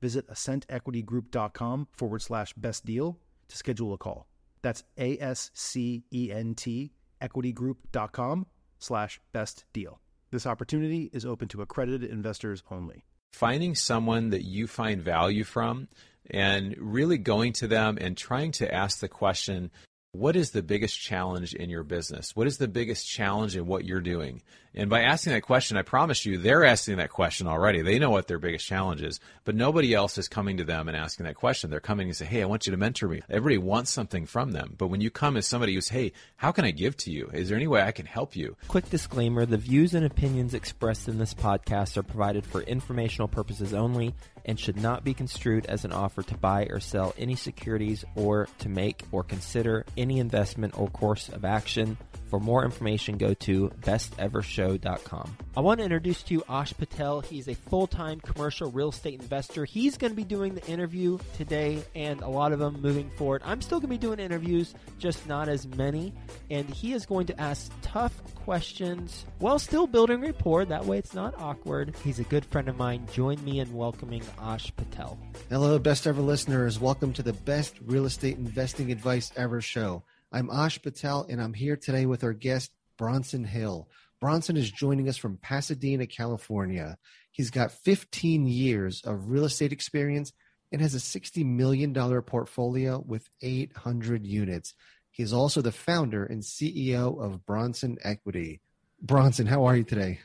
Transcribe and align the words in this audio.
visit 0.00 0.28
ascentequitygroup.com 0.28 1.88
forward 1.92 2.22
slash 2.22 2.52
best 2.54 2.84
deal 2.84 3.18
to 3.48 3.56
schedule 3.56 3.92
a 3.92 3.98
call. 3.98 4.26
That's 4.62 4.84
A 4.98 5.18
S 5.18 5.50
C 5.54 6.04
E 6.12 6.30
N 6.32 6.54
T 6.54 6.92
equitygroup.com 7.20 8.46
slash 8.78 9.20
best 9.32 9.64
deal. 9.72 10.00
This 10.30 10.46
opportunity 10.46 11.10
is 11.12 11.24
open 11.24 11.48
to 11.48 11.62
accredited 11.62 12.10
investors 12.10 12.62
only. 12.70 13.04
Finding 13.32 13.74
someone 13.74 14.30
that 14.30 14.44
you 14.44 14.66
find 14.66 15.02
value 15.02 15.44
from 15.44 15.88
and 16.30 16.74
really 16.78 17.18
going 17.18 17.52
to 17.54 17.66
them 17.66 17.98
and 18.00 18.16
trying 18.16 18.52
to 18.52 18.72
ask 18.72 19.00
the 19.00 19.08
question, 19.08 19.70
what 20.12 20.36
is 20.36 20.50
the 20.50 20.62
biggest 20.62 20.98
challenge 20.98 21.54
in 21.54 21.70
your 21.70 21.84
business? 21.84 22.34
What 22.34 22.46
is 22.46 22.58
the 22.58 22.68
biggest 22.68 23.08
challenge 23.08 23.56
in 23.56 23.66
what 23.66 23.84
you're 23.84 24.00
doing? 24.00 24.42
And 24.78 24.88
by 24.88 25.02
asking 25.02 25.32
that 25.32 25.42
question, 25.42 25.76
I 25.76 25.82
promise 25.82 26.24
you, 26.24 26.38
they're 26.38 26.64
asking 26.64 26.98
that 26.98 27.10
question 27.10 27.48
already. 27.48 27.82
They 27.82 27.98
know 27.98 28.10
what 28.10 28.28
their 28.28 28.38
biggest 28.38 28.64
challenge 28.64 29.02
is, 29.02 29.18
but 29.44 29.56
nobody 29.56 29.92
else 29.92 30.16
is 30.18 30.28
coming 30.28 30.58
to 30.58 30.64
them 30.64 30.86
and 30.86 30.96
asking 30.96 31.26
that 31.26 31.34
question. 31.34 31.68
They're 31.68 31.80
coming 31.80 32.06
and 32.06 32.16
say, 32.16 32.26
Hey, 32.26 32.42
I 32.42 32.46
want 32.46 32.64
you 32.64 32.70
to 32.70 32.76
mentor 32.76 33.08
me. 33.08 33.22
Everybody 33.28 33.58
wants 33.58 33.90
something 33.90 34.24
from 34.24 34.52
them. 34.52 34.76
But 34.78 34.86
when 34.86 35.00
you 35.00 35.10
come 35.10 35.36
as 35.36 35.48
somebody 35.48 35.74
who's, 35.74 35.88
Hey, 35.88 36.12
how 36.36 36.52
can 36.52 36.64
I 36.64 36.70
give 36.70 36.96
to 36.98 37.10
you? 37.10 37.28
Is 37.32 37.48
there 37.48 37.56
any 37.56 37.66
way 37.66 37.82
I 37.82 37.90
can 37.90 38.06
help 38.06 38.36
you? 38.36 38.56
Quick 38.68 38.88
disclaimer 38.88 39.44
the 39.44 39.56
views 39.56 39.94
and 39.94 40.06
opinions 40.06 40.54
expressed 40.54 41.08
in 41.08 41.18
this 41.18 41.34
podcast 41.34 41.96
are 41.96 42.04
provided 42.04 42.46
for 42.46 42.62
informational 42.62 43.26
purposes 43.26 43.74
only 43.74 44.14
and 44.44 44.60
should 44.60 44.80
not 44.80 45.02
be 45.02 45.12
construed 45.12 45.66
as 45.66 45.84
an 45.84 45.92
offer 45.92 46.22
to 46.22 46.36
buy 46.36 46.68
or 46.70 46.78
sell 46.78 47.14
any 47.18 47.34
securities 47.34 48.04
or 48.14 48.48
to 48.60 48.68
make 48.68 49.02
or 49.10 49.24
consider 49.24 49.84
any 49.96 50.20
investment 50.20 50.78
or 50.78 50.88
course 50.88 51.28
of 51.28 51.44
action. 51.44 51.98
For 52.28 52.38
more 52.38 52.64
information, 52.64 53.16
go 53.16 53.32
to 53.34 53.70
bestevershow.com. 53.80 55.36
I 55.56 55.60
want 55.60 55.78
to 55.78 55.84
introduce 55.84 56.22
to 56.24 56.34
you 56.34 56.44
Ash 56.48 56.74
Patel. 56.74 57.22
He's 57.22 57.48
a 57.48 57.54
full 57.54 57.86
time 57.86 58.20
commercial 58.20 58.70
real 58.70 58.90
estate 58.90 59.20
investor. 59.20 59.64
He's 59.64 59.96
going 59.96 60.12
to 60.12 60.16
be 60.16 60.24
doing 60.24 60.54
the 60.54 60.64
interview 60.66 61.18
today 61.36 61.82
and 61.94 62.20
a 62.20 62.28
lot 62.28 62.52
of 62.52 62.58
them 62.58 62.82
moving 62.82 63.08
forward. 63.10 63.42
I'm 63.46 63.62
still 63.62 63.78
going 63.78 63.88
to 63.88 63.94
be 63.94 63.98
doing 63.98 64.18
interviews, 64.18 64.74
just 64.98 65.26
not 65.26 65.48
as 65.48 65.66
many. 65.66 66.12
And 66.50 66.68
he 66.68 66.92
is 66.92 67.06
going 67.06 67.26
to 67.28 67.40
ask 67.40 67.72
tough 67.80 68.20
questions 68.34 69.24
while 69.38 69.58
still 69.58 69.86
building 69.86 70.20
rapport. 70.20 70.66
That 70.66 70.84
way 70.84 70.98
it's 70.98 71.14
not 71.14 71.34
awkward. 71.38 71.94
He's 72.04 72.18
a 72.18 72.24
good 72.24 72.44
friend 72.44 72.68
of 72.68 72.76
mine. 72.76 73.06
Join 73.12 73.42
me 73.42 73.60
in 73.60 73.72
welcoming 73.72 74.22
Ash 74.38 74.70
Patel. 74.76 75.18
Hello, 75.48 75.78
best 75.78 76.06
ever 76.06 76.20
listeners. 76.20 76.78
Welcome 76.78 77.14
to 77.14 77.22
the 77.22 77.32
best 77.32 77.74
real 77.86 78.04
estate 78.04 78.36
investing 78.36 78.92
advice 78.92 79.32
ever 79.34 79.62
show. 79.62 80.02
I'm 80.30 80.50
Ash 80.50 80.80
Patel, 80.82 81.26
and 81.30 81.40
I'm 81.40 81.54
here 81.54 81.74
today 81.74 82.04
with 82.04 82.22
our 82.22 82.34
guest, 82.34 82.70
Bronson 82.98 83.44
Hill. 83.44 83.88
Bronson 84.20 84.58
is 84.58 84.70
joining 84.70 85.08
us 85.08 85.16
from 85.16 85.38
Pasadena, 85.38 86.06
California. 86.06 86.98
He's 87.32 87.50
got 87.50 87.72
15 87.72 88.46
years 88.46 89.00
of 89.06 89.30
real 89.30 89.46
estate 89.46 89.72
experience 89.72 90.34
and 90.70 90.82
has 90.82 90.94
a 90.94 90.98
$60 90.98 91.46
million 91.46 91.94
portfolio 91.94 93.02
with 93.06 93.26
800 93.40 94.26
units. 94.26 94.74
He 95.10 95.22
is 95.22 95.32
also 95.32 95.62
the 95.62 95.72
founder 95.72 96.24
and 96.24 96.42
CEO 96.42 97.18
of 97.18 97.46
Bronson 97.46 97.96
Equity. 98.04 98.60
Bronson, 99.00 99.46
how 99.46 99.64
are 99.64 99.76
you 99.76 99.84
today? 99.84 100.20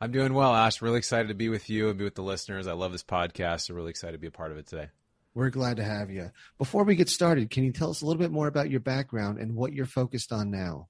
I'm 0.00 0.10
doing 0.10 0.32
well, 0.32 0.54
Ash. 0.54 0.80
Really 0.80 0.98
excited 0.98 1.28
to 1.28 1.34
be 1.34 1.50
with 1.50 1.68
you 1.68 1.90
and 1.90 1.98
be 1.98 2.04
with 2.04 2.14
the 2.14 2.22
listeners. 2.22 2.66
I 2.66 2.72
love 2.72 2.92
this 2.92 3.04
podcast. 3.04 3.66
So 3.66 3.74
really 3.74 3.90
excited 3.90 4.12
to 4.12 4.18
be 4.18 4.26
a 4.26 4.30
part 4.30 4.52
of 4.52 4.56
it 4.56 4.66
today. 4.66 4.88
We're 5.34 5.50
glad 5.50 5.78
to 5.78 5.84
have 5.84 6.10
you. 6.10 6.30
Before 6.58 6.84
we 6.84 6.94
get 6.94 7.08
started, 7.08 7.50
can 7.50 7.64
you 7.64 7.72
tell 7.72 7.90
us 7.90 8.02
a 8.02 8.06
little 8.06 8.20
bit 8.20 8.30
more 8.30 8.46
about 8.46 8.70
your 8.70 8.80
background 8.80 9.38
and 9.38 9.56
what 9.56 9.72
you're 9.72 9.84
focused 9.84 10.32
on 10.32 10.50
now? 10.50 10.88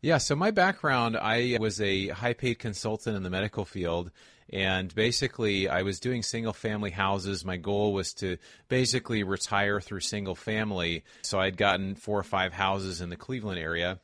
Yeah, 0.00 0.18
so 0.18 0.36
my 0.36 0.50
background, 0.50 1.16
I 1.16 1.56
was 1.60 1.80
a 1.80 2.08
high 2.08 2.32
paid 2.32 2.58
consultant 2.58 3.16
in 3.16 3.22
the 3.22 3.30
medical 3.30 3.64
field. 3.64 4.10
And 4.50 4.94
basically, 4.94 5.68
I 5.68 5.82
was 5.82 6.00
doing 6.00 6.22
single 6.22 6.52
family 6.52 6.90
houses. 6.90 7.44
My 7.44 7.56
goal 7.56 7.92
was 7.92 8.14
to 8.14 8.38
basically 8.68 9.22
retire 9.22 9.80
through 9.80 10.00
single 10.00 10.34
family. 10.34 11.04
So 11.22 11.38
I'd 11.38 11.56
gotten 11.56 11.94
four 11.94 12.18
or 12.18 12.24
five 12.24 12.52
houses 12.52 13.00
in 13.00 13.10
the 13.10 13.16
Cleveland 13.16 13.58
area. 13.58 14.00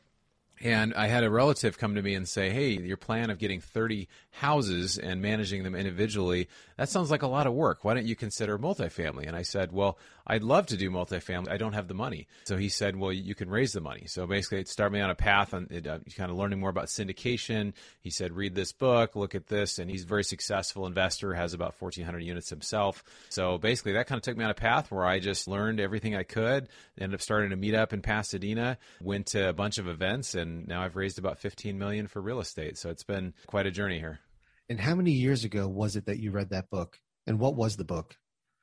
And 0.60 0.94
I 0.94 1.08
had 1.08 1.24
a 1.24 1.30
relative 1.30 1.78
come 1.78 1.94
to 1.94 2.02
me 2.02 2.14
and 2.14 2.28
say, 2.28 2.50
Hey, 2.50 2.70
your 2.70 2.96
plan 2.96 3.30
of 3.30 3.38
getting 3.38 3.60
30 3.60 4.08
houses 4.30 4.98
and 4.98 5.20
managing 5.20 5.62
them 5.62 5.74
individually, 5.74 6.48
that 6.76 6.88
sounds 6.88 7.10
like 7.10 7.22
a 7.22 7.28
lot 7.28 7.46
of 7.46 7.52
work. 7.52 7.84
Why 7.84 7.94
don't 7.94 8.06
you 8.06 8.16
consider 8.16 8.58
multifamily? 8.58 9.26
And 9.26 9.36
I 9.36 9.42
said, 9.42 9.72
Well, 9.72 9.98
I'd 10.26 10.42
love 10.42 10.66
to 10.66 10.76
do 10.76 10.90
multifamily. 10.90 11.50
I 11.50 11.56
don't 11.56 11.74
have 11.74 11.88
the 11.88 11.94
money. 11.94 12.26
So 12.44 12.56
he 12.56 12.68
said, 12.68 12.96
Well, 12.96 13.12
you 13.12 13.34
can 13.34 13.48
raise 13.48 13.72
the 13.72 13.80
money. 13.80 14.06
So 14.06 14.26
basically, 14.26 14.60
it 14.60 14.68
started 14.68 14.92
me 14.92 15.00
on 15.00 15.10
a 15.10 15.14
path 15.14 15.54
on 15.54 15.68
uh, 15.72 15.98
kind 16.16 16.30
of 16.30 16.36
learning 16.36 16.60
more 16.60 16.70
about 16.70 16.86
syndication. 16.86 17.74
He 18.00 18.10
said, 18.10 18.32
Read 18.32 18.54
this 18.54 18.72
book, 18.72 19.14
look 19.14 19.34
at 19.34 19.46
this. 19.46 19.78
And 19.78 19.90
he's 19.90 20.04
a 20.04 20.08
very 20.08 20.24
successful 20.24 20.86
investor, 20.86 21.34
has 21.34 21.54
about 21.54 21.80
1,400 21.80 22.20
units 22.20 22.50
himself. 22.50 23.04
So 23.28 23.58
basically, 23.58 23.92
that 23.92 24.06
kind 24.06 24.18
of 24.18 24.22
took 24.22 24.36
me 24.36 24.44
on 24.44 24.50
a 24.50 24.54
path 24.54 24.90
where 24.90 25.04
I 25.04 25.20
just 25.20 25.46
learned 25.46 25.80
everything 25.80 26.16
I 26.16 26.24
could, 26.24 26.68
ended 26.98 27.14
up 27.14 27.22
starting 27.22 27.52
a 27.52 27.56
meetup 27.56 27.92
in 27.92 28.02
Pasadena, 28.02 28.78
went 29.00 29.26
to 29.28 29.48
a 29.48 29.52
bunch 29.52 29.78
of 29.78 29.88
events, 29.88 30.34
and 30.34 30.66
now 30.66 30.82
I've 30.82 30.96
raised 30.96 31.18
about 31.18 31.38
15 31.38 31.78
million 31.78 32.08
for 32.08 32.20
real 32.20 32.40
estate. 32.40 32.78
So 32.78 32.90
it's 32.90 33.04
been 33.04 33.34
quite 33.46 33.66
a 33.66 33.70
journey 33.70 33.98
here. 33.98 34.20
And 34.69 34.80
how 34.80 34.94
many 34.94 35.12
years 35.12 35.44
ago 35.44 35.69
was 35.69 35.97
it 35.97 36.06
that 36.06 36.19
you 36.19 36.30
read 36.30 36.50
that 36.50 36.70
book? 36.70 36.98
And 37.26 37.38
what 37.38 37.54
was 37.54 37.76
the 37.76 37.84
book? 37.84 38.16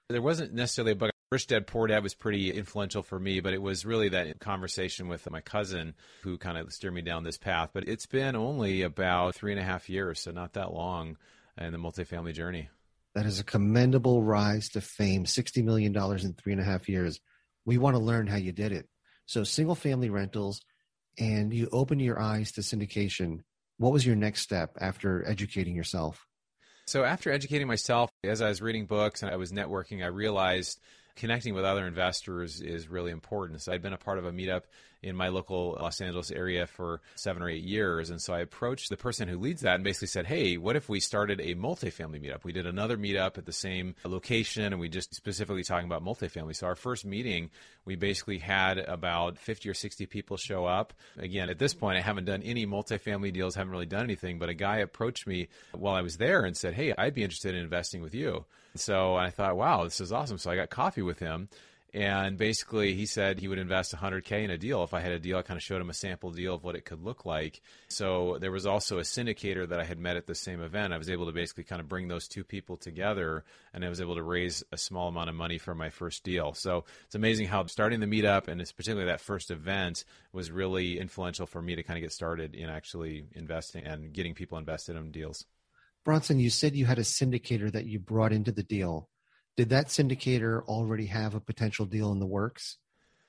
There 0.10 0.22
wasn't 0.22 0.54
necessarily 0.54 0.94
a 0.94 0.96
book. 0.96 1.12
Rich 1.32 1.48
Dad 1.48 1.68
Poor 1.68 1.88
Dad 1.88 2.04
was 2.04 2.14
pretty 2.14 2.52
influential 2.52 3.04
for 3.04 3.18
me, 3.18 3.40
but 3.40 3.54
it 3.54 3.62
was 3.62 3.86
really 3.86 4.10
that 4.10 4.40
conversation 4.40 5.08
with 5.08 5.30
my 5.32 5.40
cousin 5.40 5.94
who 6.24 6.38
kind 6.38 6.58
of 6.58 6.74
steered 6.74 6.94
me 6.94 7.02
down 7.02 7.24
this 7.24 7.38
path. 7.38 7.70
But 7.74 7.88
it's 7.88 8.06
been 8.06 8.36
only 8.36 8.82
about 8.82 9.36
three 9.36 9.54
and 9.54 9.62
a 9.62 9.64
half 9.64 9.90
years, 9.90 10.20
so 10.20 10.32
not 10.32 10.54
that 10.54 10.74
long 10.74 11.18
in 11.58 11.72
the 11.72 11.78
multifamily 11.78 12.34
journey. 12.34 12.70
That 13.16 13.26
is 13.26 13.40
a 13.40 13.46
commendable 13.46 14.24
rise 14.24 14.70
to 14.70 14.82
fame 14.82 15.24
$60 15.24 15.64
million 15.64 15.96
in 15.96 16.34
three 16.34 16.52
and 16.52 16.62
a 16.62 16.66
half 16.66 16.90
years. 16.90 17.22
We 17.66 17.78
want 17.78 17.96
to 17.96 18.02
learn 18.02 18.28
how 18.28 18.38
you 18.38 18.52
did 18.52 18.72
it. 18.72 18.90
So, 19.26 19.44
single 19.44 19.76
family 19.76 20.10
rentals, 20.10 20.62
and 21.18 21.54
you 21.54 21.70
open 21.72 22.00
your 22.00 22.20
eyes 22.20 22.52
to 22.54 22.62
syndication, 22.62 23.42
what 23.82 23.92
was 23.92 24.06
your 24.06 24.16
next 24.16 24.42
step 24.42 24.78
after 24.80 25.28
educating 25.28 25.76
yourself? 25.76 26.28
So, 26.86 27.04
after 27.04 27.32
educating 27.32 27.68
myself, 27.68 28.12
as 28.24 28.42
I 28.42 28.50
was 28.50 28.62
reading 28.62 28.86
books 28.86 29.24
and 29.24 29.32
I 29.32 29.38
was 29.38 29.52
networking, 29.52 30.04
I 30.04 30.08
realized 30.08 30.80
connecting 31.16 31.56
with 31.56 31.66
other 31.66 31.88
investors 31.88 32.62
is 32.62 32.88
really 32.88 33.12
important. 33.12 33.62
So 33.62 33.72
I'd 33.72 33.82
been 33.82 33.94
a 33.94 33.98
part 33.98 34.20
of 34.20 34.26
a 34.26 34.32
meetup 34.32 34.64
in 35.04 35.16
my 35.16 35.30
local 35.30 35.78
Los 35.80 36.00
Angeles 36.00 36.32
area 36.32 36.68
for 36.68 37.02
seven 37.16 37.42
or 37.42 37.50
eight 37.50 37.64
years. 37.64 38.10
And 38.10 38.22
so 38.22 38.34
I 38.34 38.40
approached 38.40 38.90
the 38.90 38.98
person 38.98 39.28
who 39.28 39.38
leads 39.38 39.62
that 39.62 39.76
and 39.76 39.84
basically 39.84 40.08
said, 40.08 40.28
Hey, 40.28 40.58
what 40.58 40.76
if 40.76 40.90
we 40.90 41.00
started 41.00 41.40
a 41.40 41.56
multifamily 41.56 42.22
meetup? 42.22 42.44
We 42.44 42.52
did 42.52 42.68
another 42.68 42.98
meetup 42.98 43.38
at 43.38 43.46
the 43.46 43.52
same 43.52 43.96
location 44.04 44.66
and 44.66 44.80
we 44.80 44.90
just 44.90 45.14
specifically 45.16 45.64
talking 45.64 45.88
about 45.88 46.04
multifamily. 46.04 46.56
So 46.56 46.68
our 46.68 46.76
first 46.76 47.06
meeting, 47.06 47.50
we 47.86 47.96
basically 47.96 48.38
had 48.38 48.78
about 48.78 49.38
50 49.38 49.70
or 49.70 49.74
60 49.74 50.06
people 50.06 50.38
show 50.38 50.66
up. 50.66 50.94
Again, 51.18 51.50
at 51.50 51.60
this 51.60 51.74
point, 51.74 51.98
I 51.98 52.02
haven't 52.02 52.26
done 52.26 52.44
any 52.44 52.66
multifamily 52.68 53.34
deals, 53.34 53.56
haven't 53.56 53.72
really 53.72 53.86
done 53.86 54.04
anything, 54.04 54.40
but 54.40 54.50
a 54.50 54.54
guy 54.54 54.78
approached 54.78 55.26
me 55.26 55.48
while 55.74 55.96
I 55.96 56.02
was 56.02 56.18
there 56.18 56.46
and 56.46 56.56
said, 56.56 56.74
Hey, 56.74 56.94
I'd 56.98 57.14
be 57.14 57.24
interested 57.24 57.56
in 57.56 57.62
investing 57.62 58.02
with 58.02 58.14
you. 58.14 58.46
So 58.76 59.16
I 59.16 59.30
thought, 59.32 59.58
wow, 59.58 59.84
this 59.84 60.00
is 60.00 60.12
awesome. 60.12 60.38
So 60.38 60.50
I 60.50 60.56
got 60.56 60.70
coffee 60.70 61.02
with 61.02 61.20
him. 61.20 61.50
And 61.94 62.38
basically, 62.38 62.94
he 62.94 63.06
said 63.06 63.40
he 63.40 63.50
would 63.50 63.60
invest 63.60 63.94
100K 63.94 64.46
in 64.46 64.50
a 64.50 64.58
deal. 64.58 64.82
If 64.84 64.94
I 64.94 65.02
had 65.02 65.12
a 65.12 65.20
deal, 65.20 65.38
I 65.38 65.42
kind 65.42 65.58
of 65.58 65.64
showed 65.64 65.82
him 65.82 65.90
a 65.90 65.94
sample 65.94 66.32
deal 66.32 66.56
of 66.56 66.64
what 66.64 66.76
it 66.76 66.86
could 66.86 67.04
look 67.04 67.26
like. 67.26 67.62
So 67.90 68.38
there 68.40 68.52
was 68.52 68.66
also 68.66 69.00
a 69.00 69.02
syndicator 69.02 69.68
that 69.68 69.80
I 69.80 69.84
had 69.84 70.00
met 70.00 70.16
at 70.16 70.26
the 70.26 70.36
same 70.36 70.62
event. 70.62 70.94
I 70.94 70.98
was 70.98 71.10
able 71.10 71.26
to 71.26 71.34
basically 71.34 71.66
kind 71.66 71.82
of 71.82 71.90
bring 71.90 72.08
those 72.08 72.30
two 72.30 72.46
people 72.46 72.78
together, 72.78 73.44
and 73.74 73.84
I 73.84 73.90
was 73.90 74.00
able 74.00 74.16
to 74.16 74.24
raise 74.24 74.64
a 74.72 74.78
small 74.78 75.10
amount 75.10 75.30
of 75.30 75.36
money 75.36 75.58
for 75.58 75.76
my 75.76 75.90
first 75.90 76.24
deal. 76.24 76.54
So 76.54 76.86
it's 77.06 77.16
amazing 77.16 77.48
how 77.48 77.66
starting 77.66 78.00
the 78.00 78.06
meetup 78.06 78.48
and 78.48 78.62
it's 78.62 78.72
particularly 78.72 79.12
that 79.12 79.20
first 79.20 79.52
event 79.52 80.06
was 80.32 80.50
really 80.50 80.98
influential 80.98 81.46
for 81.46 81.62
me 81.62 81.76
to 81.76 81.84
kind 81.84 81.98
of 81.98 82.02
get 82.02 82.14
started 82.14 82.56
in 82.56 82.70
actually 82.70 83.26
investing 83.34 83.84
and 83.84 84.14
getting 84.14 84.34
people 84.34 84.58
invested 84.58 84.96
in 84.96 85.12
deals. 85.12 85.46
Bronson, 86.04 86.40
you 86.40 86.50
said 86.50 86.76
you 86.76 86.86
had 86.86 87.00
a 87.00 87.04
syndicator 87.04 87.72
that 87.72 87.86
you 87.86 88.00
brought 88.00 88.34
into 88.34 88.52
the 88.52 88.64
deal. 88.64 89.10
Did 89.58 89.70
that 89.70 89.88
syndicator 89.88 90.64
already 90.64 91.08
have 91.08 91.36
a 91.36 91.40
potential 91.40 91.86
deal 91.86 92.12
in 92.12 92.20
the 92.20 92.26
works? 92.26 92.78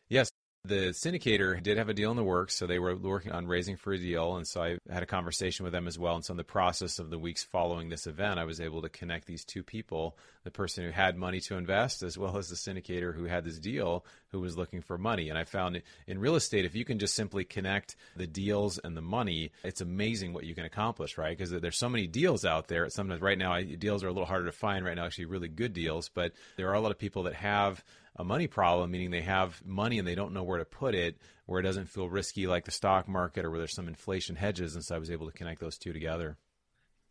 Yes. 0.09 0.31
The 0.65 0.91
syndicator 0.91 1.61
did 1.61 1.77
have 1.77 1.89
a 1.89 1.95
deal 1.95 2.13
in 2.13 2.17
the 2.17 2.23
works, 2.23 2.55
so 2.55 2.69
they 2.69 2.79
were 2.79 2.95
working 2.95 3.33
on 3.33 3.49
raising 3.49 3.77
for 3.77 3.93
a 3.95 3.99
deal. 3.99 4.37
And 4.37 4.47
so 4.47 4.63
I 4.63 4.79
had 4.89 5.03
a 5.03 5.07
conversation 5.07 5.65
with 5.65 5.73
them 5.73 5.89
as 5.89 5.99
well. 5.99 6.15
And 6.15 6.25
so, 6.25 6.35
in 6.35 6.37
the 6.37 6.45
process 6.45 7.01
of 7.01 7.11
the 7.11 7.19
weeks 7.19 7.43
following 7.43 7.89
this 7.89 8.07
event, 8.07 8.39
I 8.39 8.45
was 8.45 8.61
able 8.61 8.81
to 8.83 8.89
connect 8.89 9.27
these 9.27 9.45
two 9.45 9.65
people 9.65 10.17
the 10.45 10.51
person 10.51 10.85
who 10.85 10.91
had 10.91 11.17
money 11.17 11.41
to 11.41 11.57
invest, 11.57 12.03
as 12.03 12.19
well 12.19 12.37
as 12.37 12.49
the 12.49 12.57
syndicator 12.57 13.15
who 13.15 13.25
had 13.25 13.45
this 13.45 13.59
deal 13.59 14.05
who 14.29 14.41
was 14.41 14.57
looking 14.57 14.81
for 14.83 14.99
money. 14.99 15.29
And 15.29 15.39
I 15.39 15.45
found 15.45 15.83
in 16.07 16.19
real 16.19 16.37
estate, 16.37 16.65
if 16.65 16.75
you 16.75 16.85
can 16.85 16.99
just 16.99 17.15
simply 17.15 17.45
connect 17.45 17.97
the 18.17 18.27
deals 18.27 18.79
and 18.79 18.97
the 18.97 19.03
money, 19.03 19.53
it's 19.63 19.81
amazing 19.81 20.33
what 20.33 20.45
you 20.45 20.55
can 20.55 20.65
accomplish, 20.65 21.19
right? 21.19 21.37
Because 21.37 21.51
there's 21.51 21.79
so 21.79 21.89
many 21.89 22.07
deals 22.07 22.45
out 22.45 22.69
there. 22.69 22.89
Sometimes 22.89 23.21
right 23.21 23.39
now, 23.39 23.61
deals 23.61 24.03
are 24.03 24.09
a 24.09 24.13
little 24.13 24.27
harder 24.27 24.47
to 24.47 24.53
find 24.53 24.85
right 24.85 24.97
now, 24.97 25.05
actually, 25.07 25.27
really 25.27 25.49
good 25.49 25.73
deals. 25.73 26.09
But 26.09 26.33
there 26.57 26.69
are 26.69 26.75
a 26.75 26.81
lot 26.81 26.93
of 26.93 26.99
people 26.99 27.25
that 27.25 27.35
have 27.35 27.85
a 28.17 28.25
money 28.25 28.47
problem, 28.47 28.91
meaning 28.91 29.11
they 29.11 29.23
have 29.23 29.63
money 29.65 29.99
and 29.99 30.07
they 30.07 30.15
don't 30.15 30.33
know 30.33 30.43
where 30.43 30.59
to 30.59 30.65
put 30.65 30.95
it, 30.95 31.17
where 31.47 31.61
it 31.61 31.65
doesn't 31.65 31.89
feel 31.89 32.09
risky 32.09 32.47
like 32.47 32.65
the 32.65 32.71
stock 32.71 33.09
market 33.09 33.45
or 33.45 33.51
where 33.51 33.59
there's 33.59 33.75
some 33.75 33.89
inflation 33.89 34.37
hedges. 34.37 34.75
And 34.75 34.85
so 34.85 34.95
I 34.95 34.99
was 34.99 35.11
able 35.11 35.27
to 35.27 35.33
connect 35.33 35.61
those 35.61 35.79
two 35.79 35.93
together. 35.93 36.37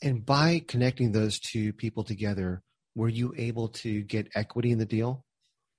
And 0.02 0.26
by 0.26 0.64
connecting 0.68 1.12
those 1.12 1.40
two 1.40 1.74
people 1.74 2.04
together, 2.04 2.64
were 2.96 3.10
you 3.10 3.34
able 3.38 3.70
to 3.70 4.02
get 4.02 4.30
equity 4.36 4.72
in 4.72 4.80
the 4.80 4.86
deal? 4.86 5.24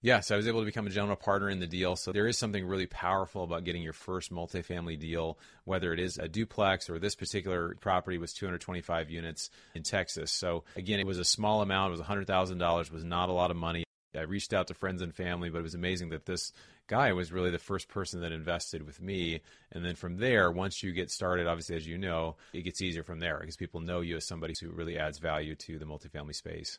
Yes, 0.05 0.33
I 0.33 0.37
was 0.37 0.49
able 0.49 0.61
to 0.61 0.67
become 0.67 0.89
a 0.89 0.91
general 0.91 1.15
partner 1.15 1.49
in 1.49 1.61
the 1.61 1.67
deal. 1.67 1.95
So 1.95 2.11
there 2.11 2.27
is 2.27 2.37
something 2.37 2.67
really 2.67 2.87
powerful 2.87 3.45
about 3.45 3.63
getting 3.63 3.83
your 3.83 3.93
first 3.93 4.33
multifamily 4.33 4.99
deal, 4.99 5.39
whether 5.65 5.93
it 5.93 6.01
is 6.01 6.19
a 6.19 6.27
duplex 6.27 6.91
or 6.91 6.99
this 6.99 7.15
particular 7.15 7.77
property 7.81 8.19
was 8.19 8.33
225 8.33 9.11
units 9.11 9.51
in 9.77 9.85
Texas. 9.85 10.33
So 10.33 10.65
again, 10.75 10.99
it 10.99 11.07
was 11.07 11.21
a 11.21 11.25
small 11.25 11.63
amount. 11.63 11.95
It 11.95 11.99
was 11.99 12.07
$100,000, 12.07 12.91
was 12.91 13.05
not 13.05 13.29
a 13.29 13.33
lot 13.33 13.53
of 13.53 13.57
money. 13.57 13.85
I 14.17 14.23
reached 14.23 14.53
out 14.53 14.67
to 14.69 14.75
friends 14.75 15.03
and 15.03 15.15
family, 15.15 15.51
but 15.51 15.59
it 15.59 15.63
was 15.63 15.75
amazing 15.75 16.11
that 16.11 16.27
this 16.27 16.53
guy 16.87 17.13
was 17.13 17.33
really 17.33 17.51
the 17.51 17.59
first 17.59 17.89
person 17.89 18.21
that 18.21 18.33
invested 18.33 18.85
with 18.85 19.01
me. 19.01 19.41
And 19.71 19.85
then 19.85 19.95
from 19.95 20.19
there, 20.19 20.51
once 20.51 20.83
you 20.83 20.93
get 20.93 21.11
started, 21.11 21.47
obviously, 21.47 21.77
as 21.77 21.87
you 21.87 21.99
know, 21.99 22.37
it 22.53 22.63
gets 22.63 22.83
easier 22.83 23.03
from 23.03 23.21
there 23.21 23.39
because 23.41 23.57
people 23.57 23.81
know 23.81 24.01
you 24.01 24.17
as 24.17 24.27
somebody 24.27 24.55
who 24.61 24.71
really 24.71 24.99
adds 24.99 25.19
value 25.19 25.55
to 25.57 25.79
the 25.79 25.87
multifamily 25.87 26.35
space. 26.35 26.79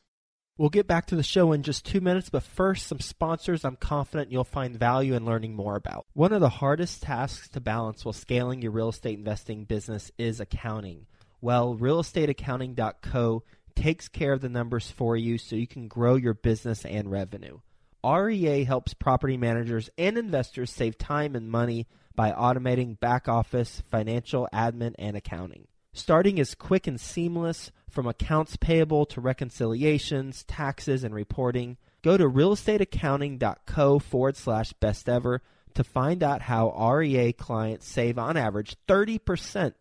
We'll 0.55 0.69
get 0.69 0.85
back 0.85 1.07
to 1.07 1.15
the 1.15 1.23
show 1.23 1.51
in 1.51 1.63
just 1.63 1.83
two 1.83 1.99
minutes, 1.99 2.29
but 2.29 2.43
first, 2.43 2.85
some 2.85 2.99
sponsors 2.99 3.65
I'm 3.65 3.75
confident 3.75 4.31
you'll 4.31 4.43
find 4.43 4.77
value 4.77 5.15
in 5.15 5.25
learning 5.25 5.55
more 5.55 5.75
about. 5.75 6.05
One 6.13 6.31
of 6.31 6.41
the 6.41 6.49
hardest 6.49 7.01
tasks 7.01 7.49
to 7.49 7.59
balance 7.59 8.05
while 8.05 8.13
scaling 8.13 8.61
your 8.61 8.71
real 8.71 8.89
estate 8.89 9.17
investing 9.17 9.65
business 9.65 10.11
is 10.19 10.39
accounting. 10.39 11.07
Well, 11.41 11.75
realestateaccounting.co 11.75 13.43
takes 13.75 14.07
care 14.07 14.33
of 14.33 14.41
the 14.41 14.49
numbers 14.49 14.89
for 14.89 15.15
you 15.15 15.37
so 15.37 15.55
you 15.55 15.67
can 15.67 15.87
grow 15.87 16.15
your 16.15 16.33
business 16.33 16.85
and 16.85 17.11
revenue. 17.11 17.59
REA 18.03 18.63
helps 18.65 18.93
property 18.93 19.37
managers 19.37 19.89
and 19.97 20.17
investors 20.17 20.71
save 20.71 20.97
time 20.97 21.35
and 21.35 21.49
money 21.49 21.87
by 22.15 22.31
automating 22.31 22.99
back 22.99 23.27
office, 23.27 23.81
financial, 23.89 24.47
admin, 24.53 24.93
and 24.99 25.15
accounting. 25.15 25.67
Starting 25.93 26.37
is 26.37 26.55
quick 26.55 26.87
and 26.87 26.99
seamless 26.99 27.71
from 27.89 28.07
accounts 28.07 28.57
payable 28.57 29.05
to 29.05 29.21
reconciliations, 29.21 30.43
taxes, 30.45 31.03
and 31.03 31.13
reporting. 31.13 31.77
Go 32.01 32.17
to 32.17 32.27
realestateaccounting.co 32.27 33.99
forward 33.99 34.35
slash 34.35 34.73
best 34.73 35.07
ever 35.07 35.41
to 35.75 35.83
find 35.83 36.23
out 36.23 36.41
how 36.41 36.71
REA 36.71 37.31
clients 37.33 37.87
save 37.87 38.17
on 38.17 38.37
average 38.37 38.75
30% 38.87 39.73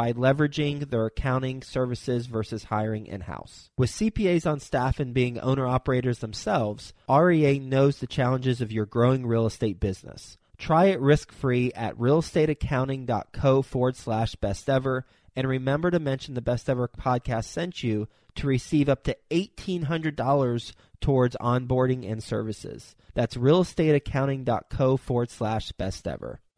by 0.00 0.14
leveraging 0.14 0.88
their 0.88 1.04
accounting 1.04 1.60
services 1.60 2.24
versus 2.24 2.64
hiring 2.64 3.06
in 3.06 3.20
house. 3.20 3.68
With 3.76 3.90
CPAs 3.90 4.50
on 4.50 4.58
staff 4.58 4.98
and 4.98 5.12
being 5.12 5.38
owner 5.38 5.66
operators 5.66 6.20
themselves, 6.20 6.94
REA 7.06 7.58
knows 7.58 7.98
the 7.98 8.06
challenges 8.06 8.62
of 8.62 8.72
your 8.72 8.86
growing 8.86 9.26
real 9.26 9.44
estate 9.44 9.78
business. 9.78 10.38
Try 10.56 10.86
it 10.86 11.00
risk 11.00 11.30
free 11.32 11.70
at 11.74 11.98
realestateaccounting.co 11.98 13.60
forward 13.60 13.94
slash 13.94 14.36
best 14.36 14.70
ever. 14.70 15.04
And 15.36 15.46
remember 15.46 15.90
to 15.90 16.00
mention 16.00 16.32
the 16.32 16.40
Best 16.40 16.70
Ever 16.70 16.88
podcast 16.88 17.44
sent 17.44 17.82
you 17.82 18.08
to 18.36 18.46
receive 18.46 18.88
up 18.88 19.04
to 19.04 19.16
$1,800 19.30 20.72
towards 21.02 21.36
onboarding 21.38 22.10
and 22.10 22.22
services. 22.22 22.96
That's 23.12 23.36
realestateaccounting.co 23.36 24.96
forward 24.96 25.30
slash 25.30 25.72
best 25.72 26.08
ever. 26.08 26.40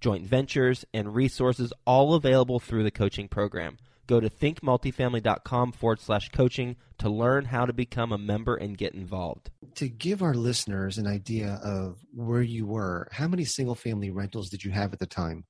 joint 0.00 0.26
ventures, 0.26 0.84
and 0.92 1.14
resources 1.14 1.72
all 1.86 2.14
available 2.14 2.58
through 2.58 2.84
the 2.84 2.90
coaching 2.90 3.28
program. 3.28 3.78
Go 4.06 4.18
to 4.18 4.28
thinkmultifamily.com 4.28 5.70
forward 5.70 6.00
slash 6.00 6.30
coaching 6.30 6.74
to 6.98 7.08
learn 7.08 7.44
how 7.44 7.64
to 7.64 7.72
become 7.72 8.10
a 8.10 8.18
member 8.18 8.56
and 8.56 8.76
get 8.76 8.92
involved. 8.92 9.50
To 9.76 9.88
give 9.88 10.20
our 10.20 10.34
listeners 10.34 10.98
an 10.98 11.06
idea 11.06 11.60
of 11.62 11.98
where 12.12 12.42
you 12.42 12.66
were, 12.66 13.06
how 13.12 13.28
many 13.28 13.44
single 13.44 13.76
family 13.76 14.10
rentals 14.10 14.50
did 14.50 14.64
you 14.64 14.72
have 14.72 14.92
at 14.92 14.98
the 14.98 15.06
time? 15.06 15.44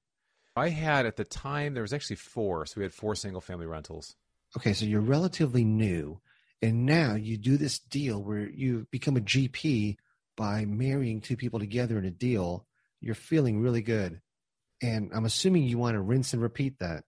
I 0.54 0.68
had 0.68 1.06
at 1.06 1.16
the 1.16 1.24
time, 1.24 1.72
there 1.72 1.82
was 1.82 1.94
actually 1.94 2.16
four. 2.16 2.66
So 2.66 2.74
we 2.76 2.82
had 2.82 2.92
four 2.92 3.14
single 3.14 3.40
family 3.40 3.66
rentals. 3.66 4.14
Okay, 4.56 4.74
so 4.74 4.84
you're 4.84 5.00
relatively 5.00 5.64
new. 5.64 6.20
And 6.60 6.84
now 6.84 7.14
you 7.14 7.38
do 7.38 7.56
this 7.56 7.78
deal 7.78 8.22
where 8.22 8.46
you 8.46 8.86
become 8.90 9.16
a 9.16 9.20
GP 9.20 9.96
by 10.36 10.66
marrying 10.66 11.20
two 11.20 11.36
people 11.36 11.60
together 11.60 11.98
in 11.98 12.04
a 12.04 12.10
deal. 12.10 12.66
You're 13.00 13.14
feeling 13.14 13.60
really 13.60 13.80
good. 13.80 14.20
And 14.82 15.10
I'm 15.14 15.24
assuming 15.24 15.64
you 15.64 15.78
want 15.78 15.94
to 15.94 16.00
rinse 16.00 16.32
and 16.32 16.42
repeat 16.42 16.78
that. 16.78 17.04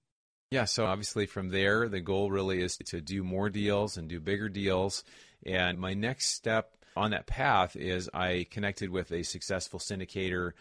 Yeah, 0.51 0.67
so 0.67 0.85
obviously 0.85 1.25
from 1.25 1.49
there, 1.49 1.89
the 1.89 2.01
goal 2.01 2.31
really 2.31 2.63
is 2.63 2.77
to 2.77 3.01
do 3.01 3.23
more 3.23 3.49
deals 3.49 3.97
and 3.97 4.09
do 4.09 4.21
bigger 4.21 4.51
deals. 4.51 5.03
And 5.47 5.79
my 5.79 5.95
next 5.95 6.29
step 6.29 6.73
on 6.95 7.13
that 7.13 7.27
path 7.27 7.75
is 7.75 8.11
I 8.13 8.47
connected 8.51 8.91
with 8.91 9.13
a 9.13 9.23
successful 9.23 9.79
syndicator, 9.79 10.53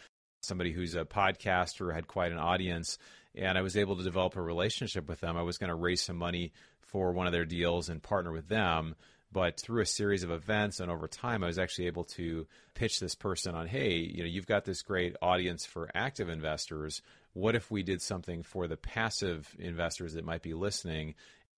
somebody 0.42 0.72
who's 0.72 0.96
a 0.96 1.04
podcaster, 1.04 1.94
had 1.94 2.08
quite 2.08 2.32
an 2.32 2.38
audience, 2.38 2.98
and 3.36 3.58
I 3.58 3.62
was 3.62 3.76
able 3.76 3.98
to 3.98 4.04
develop 4.04 4.38
a 4.38 4.42
relationship 4.42 5.10
with 5.10 5.20
them. 5.20 5.36
I 5.36 5.44
was 5.44 5.58
going 5.58 5.70
to 5.70 5.76
raise 5.76 6.02
some 6.02 6.18
money 6.18 6.54
for 6.80 7.12
one 7.12 7.28
of 7.28 7.34
their 7.34 7.46
deals 7.46 7.90
and 7.90 8.02
partner 8.02 8.32
with 8.32 8.48
them. 8.48 8.96
But 9.34 9.60
through 9.60 9.82
a 9.82 9.86
series 9.86 10.24
of 10.24 10.32
events 10.32 10.80
and 10.80 10.92
over 10.92 11.08
time, 11.08 11.44
I 11.44 11.48
was 11.48 11.58
actually 11.58 11.88
able 11.88 12.04
to 12.04 12.48
pitch 12.74 13.00
this 13.00 13.16
person 13.16 13.56
on, 13.56 13.66
hey, 13.66 13.96
you 13.96 14.24
know, 14.24 14.30
you've 14.30 14.46
got 14.46 14.66
this 14.66 14.82
great 14.82 15.16
audience 15.22 15.66
for 15.66 15.90
active 15.96 16.28
investors. 16.28 17.02
What 17.34 17.56
if 17.56 17.72
we 17.72 17.82
did 17.82 18.02
something 18.02 18.44
for 18.44 18.68
the 18.68 18.76
passive 18.76 19.56
investors 19.58 20.16
that 20.16 20.26
might 20.26 20.42
be 20.42 20.54
listening? 20.54 21.16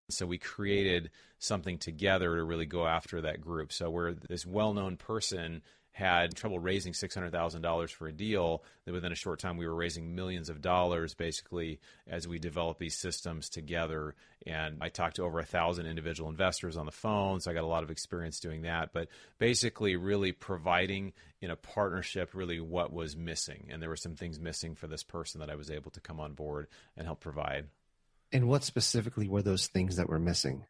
So 0.09 0.27
we 0.27 0.37
created 0.37 1.09
something 1.39 1.79
together 1.79 2.35
to 2.35 2.43
really 2.43 2.67
go 2.67 2.85
after 2.85 3.21
that 3.21 3.41
group. 3.41 3.73
So 3.73 3.89
we're 3.89 4.13
this 4.13 4.45
well-known 4.45 4.97
person 4.97 5.63
had 5.93 6.35
trouble 6.35 6.57
raising 6.57 6.91
$600,000 6.91 7.89
for 7.91 8.07
a 8.07 8.11
deal, 8.11 8.63
that 8.85 8.93
within 8.93 9.11
a 9.11 9.15
short 9.15 9.39
time 9.39 9.57
we 9.57 9.67
were 9.67 9.75
raising 9.75 10.15
millions 10.15 10.49
of 10.49 10.59
dollars 10.59 11.13
basically 11.13 11.79
as 12.07 12.27
we 12.27 12.39
developed 12.39 12.79
these 12.79 12.97
systems 12.97 13.47
together. 13.47 14.15
And 14.47 14.79
I 14.81 14.89
talked 14.89 15.17
to 15.17 15.23
over 15.23 15.39
a 15.39 15.45
thousand 15.45 15.85
individual 15.85 16.31
investors 16.31 16.77
on 16.77 16.87
the 16.87 16.91
phone, 16.91 17.39
so 17.39 17.51
I 17.51 17.53
got 17.53 17.63
a 17.63 17.67
lot 17.67 17.83
of 17.83 17.91
experience 17.91 18.39
doing 18.39 18.63
that. 18.63 18.89
But 18.91 19.07
basically, 19.37 19.95
really 19.95 20.31
providing 20.31 21.13
in 21.41 21.51
a 21.51 21.55
partnership 21.55 22.31
really 22.33 22.59
what 22.59 22.91
was 22.91 23.15
missing. 23.15 23.69
And 23.69 23.79
there 23.79 23.89
were 23.89 23.95
some 23.95 24.15
things 24.15 24.39
missing 24.39 24.73
for 24.73 24.87
this 24.87 25.03
person 25.03 25.41
that 25.41 25.51
I 25.51 25.55
was 25.55 25.69
able 25.69 25.91
to 25.91 26.01
come 26.01 26.19
on 26.19 26.33
board 26.33 26.67
and 26.97 27.05
help 27.05 27.19
provide. 27.19 27.67
And 28.31 28.47
what 28.47 28.63
specifically 28.63 29.27
were 29.27 29.43
those 29.43 29.67
things 29.67 29.97
that 29.97 30.09
were 30.09 30.19
missing? 30.19 30.65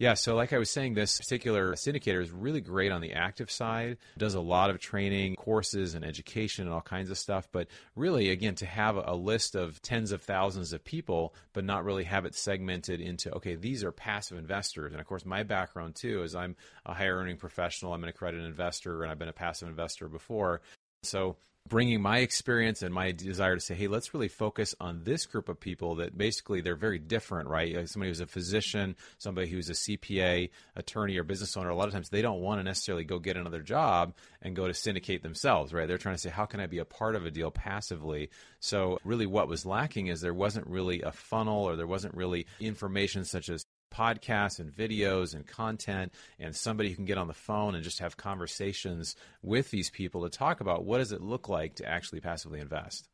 Yeah, 0.00 0.14
so 0.14 0.36
like 0.36 0.52
I 0.52 0.58
was 0.58 0.70
saying, 0.70 0.94
this 0.94 1.18
particular 1.18 1.72
syndicator 1.72 2.22
is 2.22 2.30
really 2.30 2.60
great 2.60 2.92
on 2.92 3.00
the 3.00 3.14
active 3.14 3.50
side, 3.50 3.96
does 4.16 4.34
a 4.34 4.40
lot 4.40 4.70
of 4.70 4.78
training, 4.78 5.34
courses, 5.34 5.94
and 5.94 6.04
education 6.04 6.66
and 6.66 6.72
all 6.72 6.80
kinds 6.80 7.10
of 7.10 7.18
stuff. 7.18 7.48
But 7.50 7.66
really, 7.96 8.30
again, 8.30 8.54
to 8.56 8.66
have 8.66 8.96
a 8.96 9.14
list 9.14 9.56
of 9.56 9.82
tens 9.82 10.12
of 10.12 10.22
thousands 10.22 10.72
of 10.72 10.84
people, 10.84 11.34
but 11.52 11.64
not 11.64 11.84
really 11.84 12.04
have 12.04 12.26
it 12.26 12.36
segmented 12.36 13.00
into, 13.00 13.34
okay, 13.34 13.56
these 13.56 13.82
are 13.82 13.90
passive 13.90 14.38
investors. 14.38 14.92
And 14.92 15.00
of 15.00 15.06
course, 15.08 15.26
my 15.26 15.42
background 15.42 15.96
too 15.96 16.22
is 16.22 16.36
I'm 16.36 16.54
a 16.86 16.94
higher 16.94 17.16
earning 17.16 17.36
professional, 17.36 17.92
I'm 17.92 18.04
an 18.04 18.08
accredited 18.08 18.46
investor, 18.46 19.02
and 19.02 19.10
I've 19.10 19.18
been 19.18 19.26
a 19.26 19.32
passive 19.32 19.66
investor 19.66 20.08
before. 20.08 20.60
So 21.02 21.36
bringing 21.68 22.00
my 22.00 22.18
experience 22.18 22.82
and 22.82 22.92
my 22.92 23.12
desire 23.12 23.54
to 23.54 23.60
say, 23.60 23.74
hey, 23.74 23.88
let's 23.88 24.14
really 24.14 24.28
focus 24.28 24.74
on 24.80 25.02
this 25.04 25.26
group 25.26 25.48
of 25.48 25.60
people 25.60 25.96
that 25.96 26.16
basically 26.16 26.60
they're 26.60 26.74
very 26.74 26.98
different, 26.98 27.48
right? 27.48 27.76
Like 27.76 27.88
somebody 27.88 28.10
who's 28.10 28.20
a 28.20 28.26
physician, 28.26 28.96
somebody 29.18 29.48
who's 29.48 29.68
a 29.68 29.74
CPA, 29.74 30.50
attorney, 30.76 31.16
or 31.18 31.24
business 31.24 31.56
owner, 31.56 31.68
a 31.68 31.74
lot 31.74 31.88
of 31.88 31.94
times 31.94 32.08
they 32.08 32.22
don't 32.22 32.40
want 32.40 32.58
to 32.58 32.64
necessarily 32.64 33.04
go 33.04 33.18
get 33.18 33.36
another 33.36 33.60
job 33.60 34.14
and 34.42 34.56
go 34.56 34.66
to 34.66 34.74
syndicate 34.74 35.22
themselves, 35.22 35.72
right? 35.72 35.86
They're 35.86 35.98
trying 35.98 36.14
to 36.14 36.20
say, 36.20 36.30
how 36.30 36.46
can 36.46 36.60
I 36.60 36.66
be 36.66 36.78
a 36.78 36.84
part 36.84 37.14
of 37.14 37.26
a 37.26 37.30
deal 37.30 37.50
passively? 37.50 38.30
So, 38.60 38.98
really, 39.04 39.26
what 39.26 39.48
was 39.48 39.66
lacking 39.66 40.08
is 40.08 40.20
there 40.20 40.34
wasn't 40.34 40.66
really 40.66 41.02
a 41.02 41.12
funnel 41.12 41.64
or 41.64 41.76
there 41.76 41.86
wasn't 41.86 42.14
really 42.14 42.46
information 42.60 43.24
such 43.24 43.48
as 43.48 43.64
podcasts 43.98 44.60
and 44.60 44.72
videos 44.72 45.34
and 45.34 45.46
content 45.46 46.12
and 46.38 46.54
somebody 46.54 46.90
who 46.90 46.96
can 46.96 47.04
get 47.04 47.18
on 47.18 47.26
the 47.26 47.34
phone 47.34 47.74
and 47.74 47.82
just 47.82 47.98
have 47.98 48.16
conversations 48.16 49.16
with 49.42 49.70
these 49.70 49.90
people 49.90 50.22
to 50.22 50.30
talk 50.30 50.60
about 50.60 50.84
what 50.84 50.98
does 50.98 51.12
it 51.12 51.20
look 51.20 51.48
like 51.48 51.74
to 51.76 51.88
actually 51.88 52.20
passively 52.20 52.60
invest. 52.60 53.08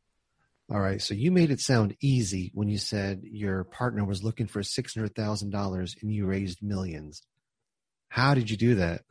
All 0.70 0.80
right 0.80 1.00
so 1.00 1.14
you 1.14 1.30
made 1.30 1.50
it 1.50 1.60
sound 1.60 1.96
easy 2.00 2.50
when 2.54 2.68
you 2.68 2.78
said 2.78 3.22
your 3.24 3.64
partner 3.64 4.04
was 4.04 4.22
looking 4.22 4.46
for 4.46 4.60
$600000 4.60 6.02
and 6.02 6.12
you 6.12 6.26
raised 6.26 6.62
millions. 6.62 7.22
How 8.08 8.34
did 8.34 8.50
you 8.50 8.56
do 8.56 8.74
that 8.76 9.02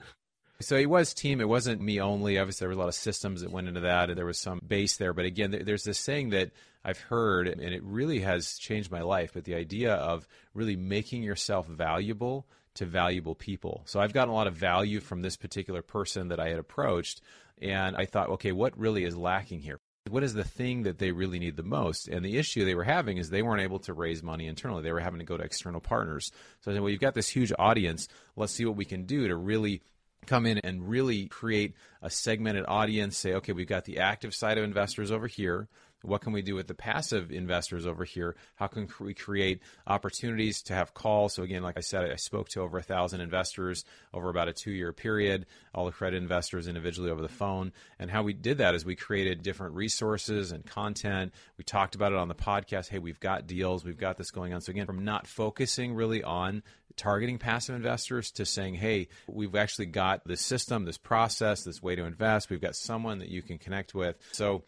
so 0.63 0.75
it 0.75 0.89
was 0.89 1.13
team. 1.13 1.41
It 1.41 1.47
wasn't 1.47 1.81
me 1.81 1.99
only. 1.99 2.37
Obviously, 2.37 2.65
there 2.65 2.69
were 2.69 2.79
a 2.79 2.79
lot 2.79 2.87
of 2.87 2.95
systems 2.95 3.41
that 3.41 3.51
went 3.51 3.67
into 3.67 3.81
that, 3.81 4.09
and 4.09 4.17
there 4.17 4.25
was 4.25 4.39
some 4.39 4.59
base 4.65 4.97
there. 4.97 5.13
But 5.13 5.25
again, 5.25 5.63
there's 5.63 5.83
this 5.83 5.99
saying 5.99 6.29
that 6.29 6.51
I've 6.83 6.99
heard, 6.99 7.47
and 7.47 7.61
it 7.61 7.83
really 7.83 8.19
has 8.19 8.57
changed 8.57 8.91
my 8.91 9.01
life. 9.01 9.31
But 9.33 9.43
the 9.45 9.55
idea 9.55 9.93
of 9.93 10.27
really 10.53 10.75
making 10.75 11.23
yourself 11.23 11.67
valuable 11.67 12.47
to 12.75 12.85
valuable 12.85 13.35
people. 13.35 13.83
So 13.85 13.99
I've 13.99 14.13
gotten 14.13 14.31
a 14.31 14.35
lot 14.35 14.47
of 14.47 14.55
value 14.55 14.99
from 14.99 15.21
this 15.21 15.37
particular 15.37 15.81
person 15.81 16.29
that 16.29 16.39
I 16.39 16.49
had 16.49 16.59
approached, 16.59 17.21
and 17.61 17.95
I 17.95 18.05
thought, 18.05 18.29
okay, 18.29 18.51
what 18.51 18.77
really 18.77 19.03
is 19.03 19.15
lacking 19.15 19.59
here? 19.59 19.79
What 20.09 20.23
is 20.23 20.33
the 20.33 20.43
thing 20.43 20.83
that 20.83 20.97
they 20.97 21.11
really 21.11 21.39
need 21.39 21.55
the 21.55 21.63
most? 21.63 22.09
And 22.09 22.25
the 22.25 22.37
issue 22.37 22.65
they 22.65 22.75
were 22.75 22.83
having 22.83 23.17
is 23.17 23.29
they 23.29 23.41
weren't 23.41 23.61
able 23.61 23.79
to 23.79 23.93
raise 23.93 24.21
money 24.21 24.47
internally. 24.47 24.83
They 24.83 24.91
were 24.91 24.99
having 24.99 25.19
to 25.19 25.25
go 25.25 25.37
to 25.37 25.43
external 25.43 25.79
partners. 25.79 26.29
So 26.59 26.71
I 26.71 26.73
said, 26.73 26.81
well, 26.81 26.89
you've 26.89 26.99
got 26.99 27.13
this 27.13 27.29
huge 27.29 27.53
audience. 27.57 28.09
Let's 28.35 28.51
see 28.51 28.65
what 28.65 28.75
we 28.75 28.83
can 28.83 29.05
do 29.05 29.29
to 29.29 29.35
really 29.35 29.81
come 30.27 30.45
in 30.45 30.59
and 30.59 30.87
really 30.87 31.27
create 31.27 31.73
a 32.01 32.09
segmented 32.09 32.65
audience 32.67 33.17
say 33.17 33.33
okay 33.33 33.53
we've 33.53 33.67
got 33.67 33.85
the 33.85 33.99
active 33.99 34.33
side 34.33 34.57
of 34.57 34.63
investors 34.63 35.11
over 35.11 35.27
here 35.27 35.67
what 36.03 36.21
can 36.21 36.33
we 36.33 36.41
do 36.41 36.55
with 36.55 36.67
the 36.67 36.73
passive 36.73 37.31
investors 37.31 37.87
over 37.87 38.03
here? 38.03 38.35
How 38.55 38.67
can 38.67 38.89
we 38.99 39.13
create 39.13 39.61
opportunities 39.87 40.61
to 40.63 40.73
have 40.73 40.93
calls? 40.93 41.33
So 41.33 41.43
again, 41.43 41.63
like 41.63 41.77
I 41.77 41.81
said, 41.81 42.11
I 42.11 42.17
spoke 42.17 42.49
to 42.49 42.61
over 42.61 42.77
a 42.77 42.83
thousand 42.83 43.21
investors 43.21 43.85
over 44.13 44.29
about 44.29 44.49
a 44.49 44.53
two-year 44.53 44.91
period, 44.91 45.45
all 45.73 45.85
the 45.85 45.91
credit 45.91 46.17
investors 46.17 46.67
individually 46.67 47.09
over 47.09 47.21
the 47.21 47.29
phone. 47.29 47.71
And 47.99 48.11
how 48.11 48.21
we 48.23 48.33
did 48.33 48.57
that 48.57 48.75
is 48.75 48.83
we 48.83 48.97
created 48.97 49.43
different 49.43 49.75
resources 49.75 50.51
and 50.51 50.65
content. 50.65 51.33
We 51.57 51.63
talked 51.63 51.95
about 51.95 52.11
it 52.11 52.17
on 52.17 52.27
the 52.27 52.35
podcast. 52.35 52.89
Hey, 52.89 52.99
we've 52.99 53.19
got 53.21 53.47
deals, 53.47 53.85
we've 53.85 53.97
got 53.97 54.17
this 54.17 54.31
going 54.31 54.53
on. 54.53 54.59
So 54.59 54.71
again, 54.71 54.85
from 54.85 55.05
not 55.05 55.25
focusing 55.25 55.95
really 55.95 56.21
on 56.21 56.63
targeting 56.95 57.37
passive 57.37 57.75
investors 57.75 58.31
to 58.31 58.45
saying, 58.45 58.75
hey, 58.75 59.07
we've 59.27 59.55
actually 59.55 59.87
got 59.87 60.25
this 60.25 60.41
system, 60.41 60.85
this 60.85 60.97
process, 60.97 61.63
this 61.63 61.81
way 61.81 61.95
to 61.95 62.03
invest. 62.03 62.49
We've 62.49 62.61
got 62.61 62.75
someone 62.75 63.19
that 63.19 63.29
you 63.29 63.41
can 63.41 63.57
connect 63.57 63.93
with. 63.93 64.15
So 64.31 64.63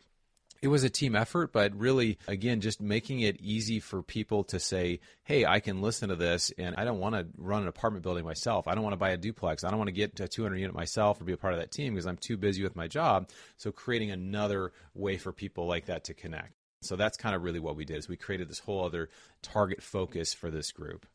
it 0.61 0.69
was 0.69 0.83
a 0.83 0.89
team 0.89 1.15
effort, 1.15 1.53
but 1.53 1.75
really, 1.75 2.17
again, 2.27 2.61
just 2.61 2.81
making 2.81 3.19
it 3.19 3.39
easy 3.39 3.79
for 3.79 4.01
people 4.01 4.43
to 4.45 4.59
say, 4.59 4.99
hey, 5.23 5.45
I 5.45 5.59
can 5.59 5.81
listen 5.81 6.09
to 6.09 6.15
this 6.15 6.51
and 6.57 6.75
I 6.75 6.85
don't 6.85 6.99
want 6.99 7.13
to 7.15 7.27
run 7.37 7.61
an 7.61 7.67
apartment 7.67 8.03
building 8.03 8.25
myself. 8.25 8.67
I 8.67 8.73
don't 8.73 8.83
want 8.83 8.93
to 8.93 8.97
buy 8.97 9.11
a 9.11 9.17
duplex. 9.17 9.63
I 9.63 9.69
don't 9.69 9.77
want 9.77 9.89
to 9.89 9.93
get 9.93 10.19
a 10.19 10.27
200 10.27 10.55
unit 10.57 10.75
myself 10.75 11.21
or 11.21 11.25
be 11.25 11.33
a 11.33 11.37
part 11.37 11.53
of 11.53 11.59
that 11.59 11.71
team 11.71 11.93
because 11.93 12.07
I'm 12.07 12.17
too 12.17 12.37
busy 12.37 12.63
with 12.63 12.75
my 12.75 12.87
job. 12.87 13.29
So 13.57 13.71
creating 13.71 14.11
another 14.11 14.71
way 14.93 15.17
for 15.17 15.31
people 15.31 15.67
like 15.67 15.85
that 15.85 16.05
to 16.05 16.13
connect. 16.13 16.53
So 16.81 16.95
that's 16.95 17.17
kind 17.17 17.35
of 17.35 17.43
really 17.43 17.59
what 17.59 17.75
we 17.75 17.85
did 17.85 17.97
is 17.97 18.07
we 18.07 18.17
created 18.17 18.49
this 18.49 18.59
whole 18.59 18.85
other 18.85 19.09
target 19.41 19.81
focus 19.81 20.33
for 20.33 20.49
this 20.49 20.71
group. 20.71 21.05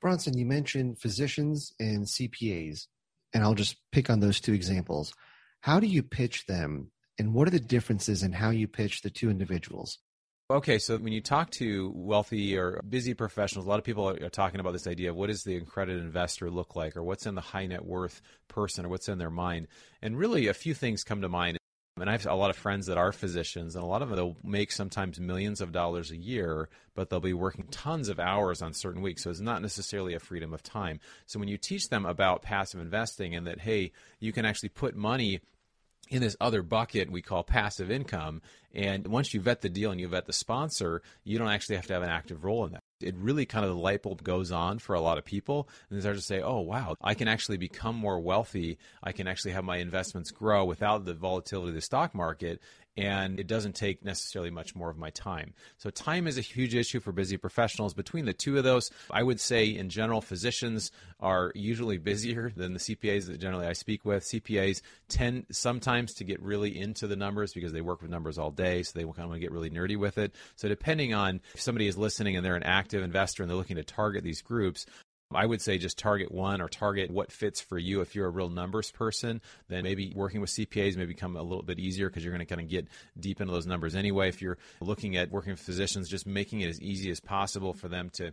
Bronson, 0.00 0.36
you 0.36 0.46
mentioned 0.46 0.98
physicians 0.98 1.72
and 1.78 2.04
CPAs, 2.04 2.86
and 3.34 3.42
I'll 3.42 3.54
just 3.54 3.76
pick 3.92 4.08
on 4.08 4.20
those 4.20 4.40
two 4.40 4.54
examples. 4.54 5.12
How 5.60 5.78
do 5.78 5.86
you 5.86 6.02
pitch 6.02 6.46
them 6.46 6.90
and 7.18 7.34
what 7.34 7.46
are 7.46 7.50
the 7.50 7.60
differences 7.60 8.22
in 8.22 8.32
how 8.32 8.48
you 8.48 8.66
pitch 8.66 9.02
the 9.02 9.10
two 9.10 9.28
individuals? 9.28 9.98
Okay, 10.50 10.78
so 10.78 10.96
when 10.96 11.12
you 11.12 11.20
talk 11.20 11.50
to 11.50 11.92
wealthy 11.94 12.56
or 12.56 12.82
busy 12.88 13.14
professionals, 13.14 13.66
a 13.66 13.68
lot 13.68 13.78
of 13.78 13.84
people 13.84 14.08
are, 14.08 14.28
talking 14.30 14.58
about 14.58 14.72
this 14.72 14.88
idea 14.88 15.10
of 15.10 15.16
what 15.16 15.28
does 15.28 15.44
the 15.44 15.56
accredited 15.56 16.02
investor 16.02 16.50
look 16.50 16.74
like, 16.74 16.96
or 16.96 17.04
what's 17.04 17.26
in 17.26 17.36
the 17.36 17.40
high 17.40 17.66
net 17.66 17.84
worth 17.84 18.20
person, 18.48 18.84
or 18.84 18.88
what's 18.88 19.08
in 19.08 19.18
their 19.18 19.30
mind. 19.30 19.68
And 20.02 20.18
really, 20.18 20.48
a 20.48 20.54
few 20.54 20.74
things 20.74 21.04
come 21.04 21.20
to 21.20 21.28
mind. 21.28 21.59
And 21.96 22.08
I 22.08 22.12
have 22.12 22.26
a 22.26 22.34
lot 22.34 22.50
of 22.50 22.56
friends 22.56 22.86
that 22.86 22.96
are 22.96 23.12
physicians, 23.12 23.74
and 23.74 23.84
a 23.84 23.86
lot 23.86 24.00
of 24.00 24.08
them 24.08 24.16
they'll 24.16 24.36
make 24.42 24.72
sometimes 24.72 25.20
millions 25.20 25.60
of 25.60 25.72
dollars 25.72 26.10
a 26.10 26.16
year, 26.16 26.68
but 26.94 27.10
they'll 27.10 27.20
be 27.20 27.34
working 27.34 27.66
tons 27.70 28.08
of 28.08 28.18
hours 28.18 28.62
on 28.62 28.72
certain 28.72 29.02
weeks. 29.02 29.24
So 29.24 29.30
it's 29.30 29.40
not 29.40 29.60
necessarily 29.60 30.14
a 30.14 30.20
freedom 30.20 30.54
of 30.54 30.62
time. 30.62 31.00
So 31.26 31.38
when 31.38 31.48
you 31.48 31.58
teach 31.58 31.88
them 31.88 32.06
about 32.06 32.42
passive 32.42 32.80
investing 32.80 33.34
and 33.34 33.46
that, 33.46 33.60
hey, 33.60 33.92
you 34.18 34.32
can 34.32 34.46
actually 34.46 34.70
put 34.70 34.96
money 34.96 35.40
in 36.10 36.20
this 36.20 36.36
other 36.40 36.62
bucket 36.62 37.10
we 37.10 37.22
call 37.22 37.42
passive 37.42 37.90
income. 37.90 38.42
And 38.74 39.06
once 39.06 39.32
you 39.32 39.40
vet 39.40 39.60
the 39.60 39.68
deal 39.68 39.90
and 39.90 40.00
you 40.00 40.08
vet 40.08 40.26
the 40.26 40.32
sponsor, 40.32 41.02
you 41.24 41.38
don't 41.38 41.48
actually 41.48 41.76
have 41.76 41.86
to 41.86 41.94
have 41.94 42.02
an 42.02 42.10
active 42.10 42.44
role 42.44 42.66
in 42.66 42.72
that. 42.72 42.79
It 43.00 43.14
really 43.16 43.46
kind 43.46 43.64
of 43.64 43.70
the 43.70 43.80
light 43.80 44.02
bulb 44.02 44.22
goes 44.22 44.52
on 44.52 44.78
for 44.78 44.94
a 44.94 45.00
lot 45.00 45.18
of 45.18 45.24
people, 45.24 45.68
and 45.88 45.96
they 45.96 46.00
start 46.00 46.16
to 46.16 46.22
say, 46.22 46.40
"Oh, 46.40 46.60
wow, 46.60 46.96
I 47.00 47.14
can 47.14 47.28
actually 47.28 47.56
become 47.56 47.96
more 47.96 48.20
wealthy. 48.20 48.78
I 49.02 49.12
can 49.12 49.26
actually 49.26 49.52
have 49.52 49.64
my 49.64 49.78
investments 49.78 50.30
grow 50.30 50.64
without 50.64 51.04
the 51.04 51.14
volatility 51.14 51.70
of 51.70 51.74
the 51.74 51.80
stock 51.80 52.14
market, 52.14 52.60
and 53.00 53.40
it 53.40 53.46
doesn't 53.46 53.74
take 53.74 54.04
necessarily 54.04 54.50
much 54.50 54.76
more 54.76 54.90
of 54.90 54.98
my 54.98 55.08
time. 55.10 55.54
So, 55.78 55.88
time 55.88 56.26
is 56.26 56.36
a 56.36 56.42
huge 56.42 56.74
issue 56.74 57.00
for 57.00 57.12
busy 57.12 57.38
professionals. 57.38 57.94
Between 57.94 58.26
the 58.26 58.34
two 58.34 58.58
of 58.58 58.64
those, 58.64 58.90
I 59.10 59.22
would 59.22 59.40
say 59.40 59.66
in 59.66 59.88
general, 59.88 60.20
physicians 60.20 60.90
are 61.18 61.50
usually 61.54 61.96
busier 61.96 62.52
than 62.54 62.74
the 62.74 62.78
CPAs 62.78 63.26
that 63.26 63.40
generally 63.40 63.66
I 63.66 63.72
speak 63.72 64.04
with. 64.04 64.24
CPAs 64.24 64.82
tend 65.08 65.46
sometimes 65.50 66.12
to 66.14 66.24
get 66.24 66.42
really 66.42 66.78
into 66.78 67.06
the 67.06 67.16
numbers 67.16 67.54
because 67.54 67.72
they 67.72 67.80
work 67.80 68.02
with 68.02 68.10
numbers 68.10 68.36
all 68.36 68.50
day, 68.50 68.82
so 68.82 68.92
they 68.94 69.04
kind 69.04 69.20
of 69.20 69.28
want 69.28 69.34
to 69.34 69.40
get 69.40 69.52
really 69.52 69.70
nerdy 69.70 69.96
with 69.96 70.18
it. 70.18 70.34
So, 70.56 70.68
depending 70.68 71.14
on 71.14 71.40
if 71.54 71.60
somebody 71.60 71.86
is 71.86 71.96
listening 71.96 72.36
and 72.36 72.44
they're 72.44 72.56
an 72.56 72.62
active 72.62 73.02
investor 73.02 73.42
and 73.42 73.48
they're 73.48 73.56
looking 73.56 73.76
to 73.76 73.84
target 73.84 74.24
these 74.24 74.42
groups, 74.42 74.84
I 75.32 75.46
would 75.46 75.60
say 75.62 75.78
just 75.78 75.98
target 75.98 76.32
one 76.32 76.60
or 76.60 76.68
target 76.68 77.10
what 77.10 77.30
fits 77.30 77.60
for 77.60 77.78
you. 77.78 78.00
If 78.00 78.14
you're 78.14 78.26
a 78.26 78.30
real 78.30 78.48
numbers 78.48 78.90
person, 78.90 79.40
then 79.68 79.84
maybe 79.84 80.12
working 80.14 80.40
with 80.40 80.50
CPAs 80.50 80.96
may 80.96 81.04
become 81.04 81.36
a 81.36 81.42
little 81.42 81.62
bit 81.62 81.78
easier 81.78 82.08
because 82.08 82.24
you're 82.24 82.34
going 82.34 82.46
to 82.46 82.52
kind 82.52 82.60
of 82.60 82.68
get 82.68 82.88
deep 83.18 83.40
into 83.40 83.52
those 83.52 83.66
numbers 83.66 83.94
anyway. 83.94 84.28
If 84.28 84.42
you're 84.42 84.58
looking 84.80 85.16
at 85.16 85.30
working 85.30 85.52
with 85.52 85.60
physicians, 85.60 86.08
just 86.08 86.26
making 86.26 86.62
it 86.62 86.68
as 86.68 86.80
easy 86.80 87.10
as 87.10 87.20
possible 87.20 87.72
for 87.72 87.88
them 87.88 88.10
to 88.14 88.32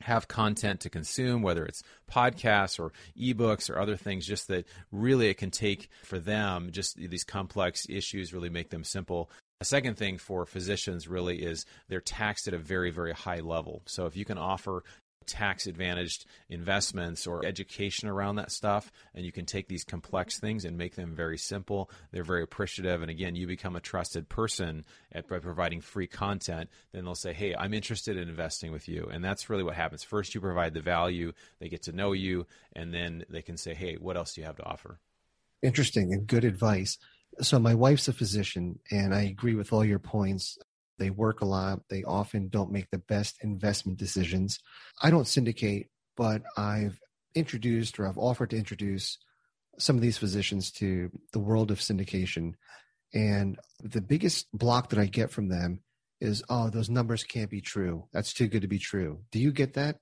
have 0.00 0.28
content 0.28 0.80
to 0.80 0.90
consume, 0.90 1.42
whether 1.42 1.64
it's 1.64 1.82
podcasts 2.10 2.78
or 2.78 2.92
ebooks 3.18 3.68
or 3.68 3.80
other 3.80 3.96
things, 3.96 4.24
just 4.24 4.46
that 4.46 4.64
really 4.92 5.28
it 5.28 5.38
can 5.38 5.50
take 5.50 5.88
for 6.04 6.20
them 6.20 6.70
just 6.70 6.96
these 6.96 7.24
complex 7.24 7.84
issues, 7.88 8.32
really 8.32 8.48
make 8.48 8.70
them 8.70 8.84
simple. 8.84 9.28
A 9.60 9.64
second 9.64 9.96
thing 9.96 10.18
for 10.18 10.46
physicians 10.46 11.08
really 11.08 11.42
is 11.42 11.66
they're 11.88 12.00
taxed 12.00 12.46
at 12.46 12.54
a 12.54 12.58
very, 12.58 12.90
very 12.90 13.12
high 13.12 13.40
level. 13.40 13.82
So 13.86 14.06
if 14.06 14.16
you 14.16 14.24
can 14.24 14.38
offer 14.38 14.84
tax 15.26 15.66
advantaged 15.66 16.26
investments 16.48 17.26
or 17.26 17.44
education 17.44 18.08
around 18.08 18.36
that 18.36 18.50
stuff. 18.50 18.90
And 19.14 19.24
you 19.24 19.32
can 19.32 19.46
take 19.46 19.68
these 19.68 19.84
complex 19.84 20.40
things 20.40 20.64
and 20.64 20.76
make 20.76 20.94
them 20.94 21.14
very 21.14 21.38
simple. 21.38 21.90
They're 22.10 22.24
very 22.24 22.42
appreciative. 22.42 23.02
And 23.02 23.10
again, 23.10 23.36
you 23.36 23.46
become 23.46 23.76
a 23.76 23.80
trusted 23.80 24.28
person 24.28 24.84
at, 25.12 25.28
by 25.28 25.38
providing 25.38 25.80
free 25.80 26.06
content. 26.06 26.70
Then 26.92 27.04
they'll 27.04 27.14
say, 27.14 27.32
Hey, 27.32 27.54
I'm 27.54 27.74
interested 27.74 28.16
in 28.16 28.28
investing 28.28 28.72
with 28.72 28.88
you. 28.88 29.08
And 29.12 29.24
that's 29.24 29.50
really 29.50 29.64
what 29.64 29.74
happens. 29.74 30.02
First, 30.02 30.34
you 30.34 30.40
provide 30.40 30.74
the 30.74 30.80
value, 30.80 31.32
they 31.60 31.68
get 31.68 31.82
to 31.82 31.92
know 31.92 32.12
you, 32.12 32.46
and 32.74 32.92
then 32.92 33.24
they 33.28 33.42
can 33.42 33.56
say, 33.56 33.74
Hey, 33.74 33.96
what 33.96 34.16
else 34.16 34.34
do 34.34 34.40
you 34.40 34.46
have 34.46 34.56
to 34.56 34.64
offer? 34.64 34.98
Interesting 35.62 36.12
and 36.12 36.26
good 36.26 36.44
advice. 36.44 36.98
So, 37.40 37.58
my 37.58 37.74
wife's 37.74 38.08
a 38.08 38.12
physician, 38.12 38.80
and 38.90 39.14
I 39.14 39.22
agree 39.22 39.54
with 39.54 39.72
all 39.72 39.84
your 39.84 39.98
points. 39.98 40.58
They 40.98 41.10
work 41.10 41.40
a 41.40 41.46
lot. 41.46 41.80
They 41.88 42.02
often 42.04 42.48
don't 42.48 42.72
make 42.72 42.90
the 42.90 42.98
best 42.98 43.38
investment 43.42 43.98
decisions. 43.98 44.58
I 45.02 45.10
don't 45.10 45.26
syndicate, 45.26 45.88
but 46.16 46.42
I've 46.56 46.98
introduced 47.34 47.98
or 47.98 48.06
I've 48.06 48.18
offered 48.18 48.50
to 48.50 48.56
introduce 48.56 49.18
some 49.78 49.96
of 49.96 50.02
these 50.02 50.18
physicians 50.18 50.72
to 50.72 51.10
the 51.32 51.38
world 51.38 51.70
of 51.70 51.78
syndication. 51.78 52.54
And 53.14 53.58
the 53.82 54.00
biggest 54.00 54.48
block 54.52 54.90
that 54.90 54.98
I 54.98 55.06
get 55.06 55.30
from 55.30 55.48
them 55.48 55.80
is, 56.20 56.42
oh, 56.48 56.68
those 56.68 56.90
numbers 56.90 57.22
can't 57.22 57.48
be 57.48 57.60
true. 57.60 58.06
That's 58.12 58.32
too 58.32 58.48
good 58.48 58.62
to 58.62 58.68
be 58.68 58.80
true. 58.80 59.20
Do 59.30 59.38
you 59.38 59.52
get 59.52 59.74
that? 59.74 59.98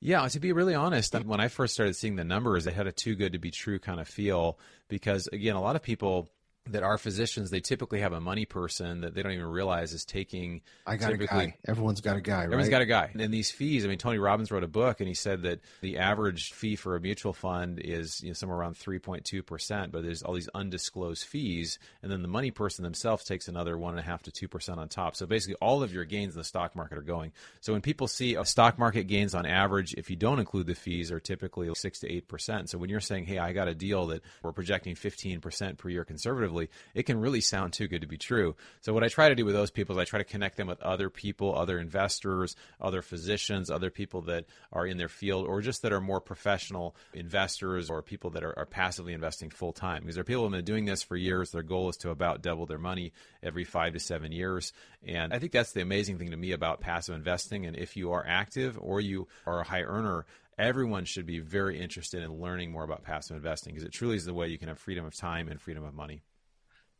Yeah, 0.00 0.26
to 0.28 0.40
be 0.40 0.52
really 0.52 0.74
honest, 0.74 1.12
when 1.24 1.40
I 1.40 1.48
first 1.48 1.74
started 1.74 1.96
seeing 1.96 2.16
the 2.16 2.24
numbers, 2.24 2.66
it 2.66 2.74
had 2.74 2.86
a 2.86 2.92
too 2.92 3.16
good 3.16 3.32
to 3.32 3.38
be 3.38 3.50
true 3.50 3.78
kind 3.78 4.00
of 4.00 4.08
feel 4.08 4.58
because, 4.88 5.26
again, 5.32 5.56
a 5.56 5.60
lot 5.60 5.76
of 5.76 5.82
people 5.82 6.30
that 6.72 6.82
our 6.82 6.98
physicians, 6.98 7.50
they 7.50 7.60
typically 7.60 8.00
have 8.00 8.12
a 8.12 8.20
money 8.20 8.44
person 8.44 9.02
that 9.02 9.14
they 9.14 9.22
don't 9.22 9.32
even 9.32 9.46
realize 9.46 9.92
is 9.92 10.04
taking. 10.04 10.62
I 10.86 10.96
got 10.96 11.12
a 11.12 11.16
guy. 11.16 11.56
Everyone's 11.66 12.00
got 12.00 12.16
a 12.16 12.20
guy, 12.20 12.38
right? 12.38 12.44
Everyone's 12.44 12.68
got 12.68 12.82
a 12.82 12.86
guy. 12.86 13.10
And 13.18 13.32
these 13.32 13.50
fees, 13.50 13.84
I 13.84 13.88
mean, 13.88 13.98
Tony 13.98 14.18
Robbins 14.18 14.50
wrote 14.50 14.64
a 14.64 14.68
book 14.68 15.00
and 15.00 15.08
he 15.08 15.14
said 15.14 15.42
that 15.42 15.60
the 15.80 15.98
average 15.98 16.52
fee 16.52 16.76
for 16.76 16.96
a 16.96 17.00
mutual 17.00 17.32
fund 17.32 17.80
is 17.80 18.22
you 18.22 18.28
know, 18.28 18.34
somewhere 18.34 18.58
around 18.58 18.76
3.2%, 18.76 19.90
but 19.90 20.02
there's 20.02 20.22
all 20.22 20.34
these 20.34 20.48
undisclosed 20.54 21.24
fees. 21.24 21.78
And 22.02 22.10
then 22.10 22.22
the 22.22 22.28
money 22.28 22.50
person 22.50 22.82
themselves 22.82 23.24
takes 23.24 23.48
another 23.48 23.76
1.5 23.76 24.22
to 24.32 24.48
2% 24.48 24.78
on 24.78 24.88
top. 24.88 25.16
So 25.16 25.26
basically, 25.26 25.56
all 25.56 25.82
of 25.82 25.92
your 25.92 26.04
gains 26.04 26.34
in 26.34 26.38
the 26.38 26.44
stock 26.44 26.74
market 26.76 26.98
are 26.98 27.02
going. 27.02 27.32
So 27.60 27.72
when 27.72 27.82
people 27.82 28.08
see 28.08 28.34
a 28.34 28.44
stock 28.44 28.78
market 28.78 29.04
gains 29.04 29.34
on 29.34 29.46
average, 29.46 29.94
if 29.94 30.10
you 30.10 30.16
don't 30.16 30.38
include 30.38 30.66
the 30.66 30.74
fees, 30.74 31.10
are 31.10 31.20
typically 31.20 31.68
6 31.72 32.00
to 32.00 32.22
8%. 32.22 32.68
So 32.68 32.78
when 32.78 32.90
you're 32.90 33.00
saying, 33.00 33.26
hey, 33.26 33.38
I 33.38 33.52
got 33.52 33.68
a 33.68 33.74
deal 33.74 34.06
that 34.08 34.22
we're 34.42 34.52
projecting 34.52 34.94
15% 34.94 35.78
per 35.78 35.88
year 35.88 36.04
conservatively, 36.04 36.57
it 36.94 37.04
can 37.04 37.20
really 37.20 37.40
sound 37.40 37.72
too 37.72 37.88
good 37.88 38.00
to 38.00 38.06
be 38.06 38.18
true. 38.18 38.56
So 38.80 38.92
what 38.92 39.04
I 39.04 39.08
try 39.08 39.28
to 39.28 39.34
do 39.34 39.44
with 39.44 39.54
those 39.54 39.70
people 39.70 39.96
is 39.96 40.00
I 40.00 40.04
try 40.04 40.18
to 40.18 40.24
connect 40.24 40.56
them 40.56 40.66
with 40.66 40.80
other 40.82 41.10
people, 41.10 41.54
other 41.54 41.78
investors, 41.78 42.56
other 42.80 43.02
physicians, 43.02 43.70
other 43.70 43.90
people 43.90 44.22
that 44.22 44.46
are 44.72 44.86
in 44.86 44.96
their 44.96 45.08
field, 45.08 45.46
or 45.46 45.60
just 45.60 45.82
that 45.82 45.92
are 45.92 46.00
more 46.00 46.20
professional 46.20 46.96
investors 47.14 47.90
or 47.90 48.02
people 48.02 48.30
that 48.30 48.44
are, 48.44 48.58
are 48.58 48.66
passively 48.66 49.12
investing 49.12 49.50
full 49.50 49.72
time. 49.72 50.02
Because 50.02 50.16
there 50.16 50.22
are 50.22 50.24
people 50.24 50.42
who 50.42 50.52
have 50.52 50.64
been 50.64 50.64
doing 50.64 50.84
this 50.84 51.02
for 51.02 51.16
years. 51.16 51.50
Their 51.50 51.62
goal 51.62 51.88
is 51.88 51.96
to 51.98 52.10
about 52.10 52.42
double 52.42 52.66
their 52.66 52.78
money 52.78 53.12
every 53.42 53.64
five 53.64 53.92
to 53.92 54.00
seven 54.00 54.32
years. 54.32 54.72
And 55.06 55.32
I 55.32 55.38
think 55.38 55.52
that's 55.52 55.72
the 55.72 55.82
amazing 55.82 56.18
thing 56.18 56.30
to 56.30 56.36
me 56.36 56.52
about 56.52 56.80
passive 56.80 57.14
investing. 57.14 57.66
And 57.66 57.76
if 57.76 57.96
you 57.96 58.12
are 58.12 58.24
active 58.26 58.78
or 58.80 59.00
you 59.00 59.28
are 59.46 59.60
a 59.60 59.64
high 59.64 59.82
earner, 59.82 60.26
everyone 60.58 61.04
should 61.04 61.26
be 61.26 61.38
very 61.38 61.80
interested 61.80 62.22
in 62.22 62.40
learning 62.40 62.72
more 62.72 62.84
about 62.84 63.04
passive 63.04 63.36
investing 63.36 63.74
because 63.74 63.86
it 63.86 63.92
truly 63.92 64.16
is 64.16 64.24
the 64.24 64.34
way 64.34 64.48
you 64.48 64.58
can 64.58 64.68
have 64.68 64.78
freedom 64.78 65.04
of 65.04 65.14
time 65.14 65.48
and 65.48 65.60
freedom 65.60 65.84
of 65.84 65.94
money. 65.94 66.22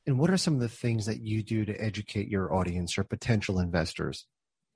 And 0.08 0.18
what 0.18 0.30
are 0.30 0.38
some 0.38 0.54
of 0.54 0.60
the 0.60 0.70
things 0.70 1.04
that 1.04 1.20
you 1.20 1.42
do 1.42 1.66
to 1.66 1.78
educate 1.78 2.28
your 2.28 2.54
audience 2.54 2.96
or 2.96 3.04
potential 3.04 3.58
investors? 3.58 4.24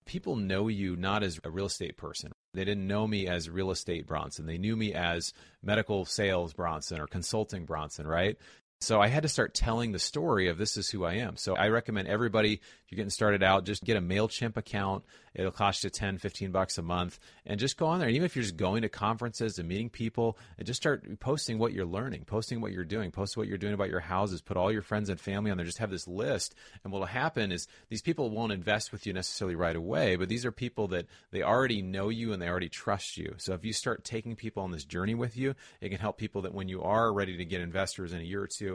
people 0.06 0.36
know 0.36 0.68
you 0.68 0.96
not 0.96 1.22
as 1.22 1.40
a 1.42 1.50
real 1.50 1.66
estate 1.66 1.96
person. 1.96 2.32
They 2.52 2.64
didn't 2.64 2.86
know 2.86 3.06
me 3.06 3.26
as 3.28 3.48
real 3.48 3.70
estate 3.70 4.06
Bronson. 4.06 4.46
They 4.46 4.58
knew 4.58 4.76
me 4.76 4.92
as 4.92 5.32
medical 5.62 6.04
sales 6.04 6.52
Bronson 6.52 7.00
or 7.00 7.06
consulting 7.06 7.64
Bronson, 7.64 8.06
right? 8.06 8.36
So 8.82 8.98
I 8.98 9.08
had 9.08 9.24
to 9.24 9.28
start 9.28 9.52
telling 9.52 9.92
the 9.92 9.98
story 9.98 10.48
of 10.48 10.56
this 10.56 10.78
is 10.78 10.88
who 10.88 11.04
I 11.04 11.16
am. 11.16 11.36
So 11.36 11.54
I 11.54 11.68
recommend 11.68 12.08
everybody, 12.08 12.54
if 12.54 12.60
you're 12.88 12.96
getting 12.96 13.10
started 13.10 13.42
out, 13.42 13.66
just 13.66 13.84
get 13.84 13.98
a 13.98 14.00
MailChimp 14.00 14.56
account. 14.56 15.04
It'll 15.34 15.52
cost 15.52 15.84
you 15.84 15.90
10, 15.90 16.16
15 16.16 16.50
bucks 16.50 16.78
a 16.78 16.82
month 16.82 17.18
and 17.44 17.60
just 17.60 17.76
go 17.76 17.86
on 17.86 17.98
there. 17.98 18.08
And 18.08 18.16
even 18.16 18.24
if 18.24 18.34
you're 18.34 18.42
just 18.42 18.56
going 18.56 18.82
to 18.82 18.88
conferences 18.88 19.58
and 19.58 19.68
meeting 19.68 19.90
people 19.90 20.38
and 20.56 20.66
just 20.66 20.80
start 20.80 21.20
posting 21.20 21.58
what 21.58 21.74
you're 21.74 21.84
learning, 21.84 22.24
posting 22.24 22.62
what 22.62 22.72
you're 22.72 22.84
doing, 22.84 23.10
post 23.10 23.36
what 23.36 23.46
you're 23.46 23.58
doing 23.58 23.74
about 23.74 23.90
your 23.90 24.00
houses, 24.00 24.40
put 24.40 24.56
all 24.56 24.72
your 24.72 24.82
friends 24.82 25.10
and 25.10 25.20
family 25.20 25.50
on 25.50 25.58
there, 25.58 25.66
just 25.66 25.78
have 25.78 25.90
this 25.90 26.08
list. 26.08 26.54
And 26.82 26.92
what'll 26.92 27.06
happen 27.06 27.52
is 27.52 27.68
these 27.90 28.02
people 28.02 28.30
won't 28.30 28.50
invest 28.50 28.92
with 28.92 29.06
you 29.06 29.12
necessarily 29.12 29.56
right 29.56 29.76
away, 29.76 30.16
but 30.16 30.30
these 30.30 30.46
are 30.46 30.52
people 30.52 30.88
that 30.88 31.06
they 31.32 31.42
already 31.42 31.82
know 31.82 32.08
you 32.08 32.32
and 32.32 32.40
they 32.40 32.48
already 32.48 32.70
trust 32.70 33.18
you. 33.18 33.34
So 33.36 33.52
if 33.52 33.64
you 33.64 33.74
start 33.74 34.04
taking 34.04 34.36
people 34.36 34.62
on 34.62 34.72
this 34.72 34.84
journey 34.84 35.14
with 35.14 35.36
you, 35.36 35.54
it 35.82 35.90
can 35.90 35.98
help 35.98 36.16
people 36.16 36.42
that 36.42 36.54
when 36.54 36.68
you 36.68 36.82
are 36.82 37.12
ready 37.12 37.36
to 37.36 37.44
get 37.44 37.60
investors 37.60 38.14
in 38.14 38.20
a 38.20 38.24
year 38.24 38.42
or 38.42 38.48
two, 38.48 38.69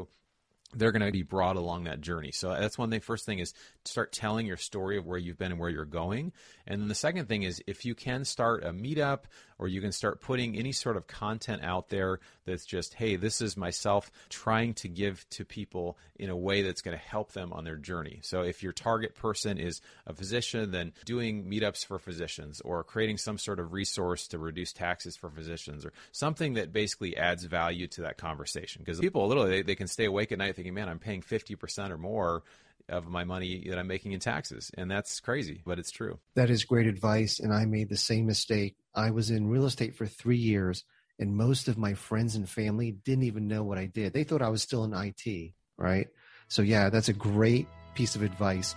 they're 0.75 0.91
going 0.91 1.05
to 1.05 1.11
be 1.11 1.23
brought 1.23 1.55
along 1.55 1.85
that 1.85 2.01
journey. 2.01 2.31
So 2.31 2.49
that's 2.49 2.77
one 2.77 2.89
thing. 2.89 2.99
First 2.99 3.25
thing 3.25 3.39
is 3.39 3.53
start 3.85 4.11
telling 4.11 4.45
your 4.45 4.57
story 4.57 4.97
of 4.97 5.05
where 5.05 5.17
you've 5.17 5.37
been 5.37 5.51
and 5.51 5.59
where 5.59 5.69
you're 5.69 5.85
going. 5.85 6.33
And 6.67 6.81
then 6.81 6.87
the 6.87 6.95
second 6.95 7.27
thing 7.27 7.43
is 7.43 7.61
if 7.65 7.85
you 7.85 7.95
can 7.95 8.25
start 8.25 8.63
a 8.63 8.71
meetup 8.71 9.21
or 9.57 9.67
you 9.67 9.81
can 9.81 9.91
start 9.91 10.21
putting 10.21 10.57
any 10.57 10.71
sort 10.71 10.97
of 10.97 11.07
content 11.07 11.63
out 11.63 11.89
there 11.89 12.19
that's 12.45 12.65
just, 12.65 12.93
hey, 12.93 13.15
this 13.15 13.41
is 13.41 13.55
myself 13.57 14.11
trying 14.29 14.73
to 14.75 14.87
give 14.87 15.25
to 15.31 15.45
people 15.45 15.97
in 16.17 16.29
a 16.29 16.35
way 16.35 16.61
that's 16.61 16.81
going 16.81 16.97
to 16.97 17.03
help 17.03 17.31
them 17.31 17.53
on 17.53 17.63
their 17.63 17.75
journey. 17.75 18.19
So 18.21 18.41
if 18.41 18.63
your 18.63 18.71
target 18.71 19.15
person 19.15 19.57
is 19.57 19.81
a 20.05 20.13
physician, 20.13 20.71
then 20.71 20.93
doing 21.05 21.45
meetups 21.45 21.85
for 21.85 21.99
physicians 21.99 22.61
or 22.61 22.83
creating 22.83 23.17
some 23.17 23.37
sort 23.37 23.59
of 23.59 23.73
resource 23.73 24.27
to 24.29 24.39
reduce 24.39 24.73
taxes 24.73 25.15
for 25.15 25.29
physicians 25.29 25.85
or 25.85 25.93
something 26.11 26.53
that 26.53 26.73
basically 26.73 27.17
adds 27.17 27.43
value 27.45 27.87
to 27.87 28.01
that 28.01 28.17
conversation. 28.17 28.81
Because 28.83 28.99
people 28.99 29.27
literally 29.27 29.49
they, 29.49 29.61
they 29.61 29.75
can 29.75 29.87
stay 29.87 30.05
awake 30.05 30.31
at 30.31 30.37
night 30.37 30.55
thinking, 30.55 30.73
man, 30.73 30.89
I'm 30.89 30.99
paying 30.99 31.21
50% 31.21 31.89
or 31.89 31.97
more 31.97 32.43
of 32.89 33.07
my 33.07 33.23
money 33.23 33.65
that 33.69 33.79
I'm 33.79 33.87
making 33.87 34.11
in 34.11 34.19
taxes. 34.19 34.71
And 34.77 34.89
that's 34.89 35.19
crazy, 35.19 35.61
but 35.65 35.79
it's 35.79 35.91
true. 35.91 36.19
That 36.35 36.49
is 36.49 36.63
great 36.63 36.87
advice. 36.87 37.39
And 37.39 37.53
I 37.53 37.65
made 37.65 37.89
the 37.89 37.97
same 37.97 38.25
mistake. 38.25 38.75
I 38.93 39.11
was 39.11 39.29
in 39.29 39.49
real 39.49 39.65
estate 39.65 39.95
for 39.95 40.05
three 40.05 40.37
years, 40.37 40.83
and 41.19 41.35
most 41.35 41.67
of 41.67 41.77
my 41.77 41.93
friends 41.93 42.35
and 42.35 42.49
family 42.49 42.91
didn't 42.91 43.23
even 43.23 43.47
know 43.47 43.63
what 43.63 43.77
I 43.77 43.85
did. 43.85 44.13
They 44.13 44.23
thought 44.23 44.41
I 44.41 44.49
was 44.49 44.61
still 44.61 44.83
in 44.83 44.93
IT, 44.93 45.53
right? 45.77 46.07
So, 46.47 46.61
yeah, 46.61 46.89
that's 46.89 47.09
a 47.09 47.13
great 47.13 47.67
piece 47.95 48.15
of 48.15 48.21
advice. 48.21 48.75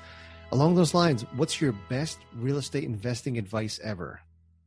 Along 0.51 0.75
those 0.75 0.95
lines, 0.95 1.23
what's 1.37 1.61
your 1.61 1.73
best 1.91 2.19
real 2.35 2.57
estate 2.57 2.85
investing 2.85 3.37
advice 3.37 3.79
ever? 3.83 4.21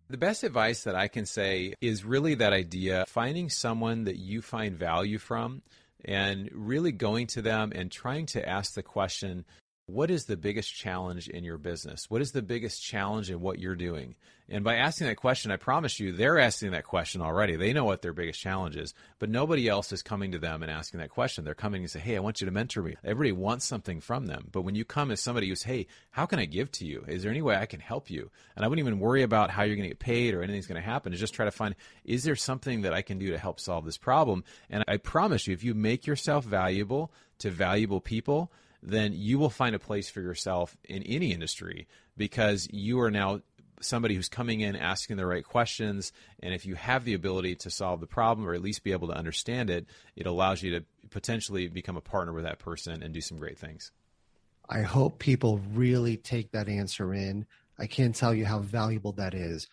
The 0.10 0.18
best 0.18 0.44
advice 0.44 0.84
that 0.84 0.94
I 0.94 1.08
can 1.08 1.26
say 1.26 1.74
is 1.80 2.04
really 2.04 2.36
that 2.36 2.52
idea 2.52 3.06
finding 3.08 3.50
someone 3.50 4.04
that 4.04 4.18
you 4.18 4.42
find 4.42 4.78
value 4.78 5.18
from 5.18 5.62
and 6.06 6.50
really 6.54 6.92
going 6.92 7.28
to 7.28 7.42
them 7.42 7.72
and 7.76 7.92
trying 7.92 8.26
to 8.28 8.48
ask 8.48 8.74
the 8.74 8.84
question 8.84 9.46
what 9.92 10.10
is 10.10 10.26
the 10.26 10.38
biggest 10.38 10.74
challenge 10.74 11.28
in 11.28 11.44
your 11.44 11.58
business? 11.58 12.10
What 12.10 12.22
is 12.22 12.32
the 12.32 12.42
biggest 12.42 12.82
challenge 12.82 13.30
in 13.30 13.42
what 13.42 13.60
you're 13.60 13.76
doing? 13.76 14.16
And 14.48 14.64
by 14.64 14.76
asking 14.76 15.08
that 15.08 15.16
question, 15.16 15.52
I 15.52 15.58
promise 15.58 16.00
you, 16.00 16.12
they're 16.12 16.40
asking 16.40 16.72
that 16.72 16.86
question 16.86 17.22
already. 17.22 17.56
They 17.56 17.74
know 17.74 17.86
what 17.86 18.02
their 18.02 18.14
biggest 18.14 18.40
challenge 18.40 18.76
is, 18.76 18.94
but 19.20 19.30
nobody 19.30 19.68
else 19.68 19.92
is 19.92 20.02
coming 20.02 20.32
to 20.32 20.40
them 20.40 20.62
and 20.62 20.72
asking 20.72 21.00
that 21.00 21.10
question. 21.10 21.44
They're 21.44 21.54
coming 21.54 21.84
and 21.84 21.92
say, 21.92 22.00
Hey, 22.00 22.16
I 22.16 22.22
want 22.22 22.42
you 22.42 22.46
to 22.46 22.52
mentor 22.52 22.82
me. 22.82 22.96
Everybody 23.04 23.32
wants 23.34 23.66
something 23.66 24.02
from 24.02 24.28
them. 24.28 24.48
But 24.52 24.62
when 24.62 24.76
you 24.76 24.86
come 24.86 25.12
as 25.12 25.22
somebody 25.22 25.50
who's, 25.50 25.64
Hey, 25.64 25.88
how 26.12 26.26
can 26.26 26.40
I 26.40 26.46
give 26.46 26.72
to 26.74 26.86
you? 26.86 27.04
Is 27.08 27.24
there 27.24 27.32
any 27.32 27.42
way 27.42 27.56
I 27.56 27.66
can 27.66 27.80
help 27.80 28.10
you? 28.10 28.30
And 28.56 28.64
I 28.64 28.68
wouldn't 28.68 28.86
even 28.86 29.00
worry 29.00 29.24
about 29.24 29.52
how 29.52 29.64
you're 29.64 29.76
going 29.76 29.90
to 29.90 29.96
get 29.96 30.00
paid 30.00 30.34
or 30.34 30.42
anything's 30.42 30.68
going 30.68 30.82
to 30.82 30.88
happen. 30.88 31.14
Is 31.14 31.20
just 31.20 31.34
try 31.34 31.46
to 31.46 31.52
find, 31.52 31.76
is 32.04 32.24
there 32.24 32.36
something 32.36 32.82
that 32.82 32.94
I 32.94 33.02
can 33.02 33.20
do 33.20 33.32
to 33.32 33.38
help 33.38 33.60
solve 33.60 33.86
this 33.86 33.98
problem? 33.98 34.44
And 34.70 34.84
I 34.88 34.98
promise 34.98 35.48
you, 35.48 35.54
if 35.54 35.64
you 35.64 35.74
make 35.74 36.08
yourself 36.08 36.46
valuable 36.46 37.12
to 37.40 37.52
valuable 37.52 38.02
people, 38.02 38.52
then 38.82 39.14
you 39.14 39.38
will 39.38 39.50
find 39.50 39.76
a 39.76 39.80
place 39.80 40.10
for 40.10 40.22
yourself 40.22 40.76
in 40.86 41.04
any 41.04 41.32
industry 41.32 41.88
because 42.18 42.68
you 42.72 43.00
are 43.00 43.12
now 43.12 43.42
somebody 43.80 44.16
who's 44.16 44.30
coming 44.30 44.62
in 44.62 44.76
asking 44.76 45.18
the 45.18 45.26
right 45.26 45.44
questions. 45.44 46.12
And 46.42 46.54
if 46.54 46.66
you 46.66 46.76
have 46.76 47.04
the 47.04 47.14
ability 47.14 47.56
to 47.56 47.70
solve 47.70 48.00
the 48.00 48.08
problem 48.08 48.48
or 48.48 48.54
at 48.54 48.62
least 48.62 48.84
be 48.84 48.92
able 48.92 49.08
to 49.08 49.18
understand 49.18 49.70
it 49.70 49.86
it 50.16 50.26
allows 50.26 50.64
you 50.64 50.72
to 50.80 50.86
potentially 51.10 51.68
become 51.68 51.98
a 51.98 52.02
partner 52.02 52.34
with 52.34 52.44
that 52.44 52.60
person 52.60 53.04
and 53.04 53.14
do 53.14 53.22
some 53.22 53.38
great 53.38 53.58
things. 53.58 53.92
I 54.70 54.82
hope 54.82 55.20
people 55.20 55.60
really 55.74 56.18
take 56.18 56.52
that 56.52 56.70
answer 56.70 57.14
in. 57.14 57.46
I 57.78 57.88
can't 57.88 58.16
tell 58.16 58.34
you 58.34 58.46
how 58.46 58.60
valuable 58.60 59.12
that 59.14 59.34
is. 59.34 59.68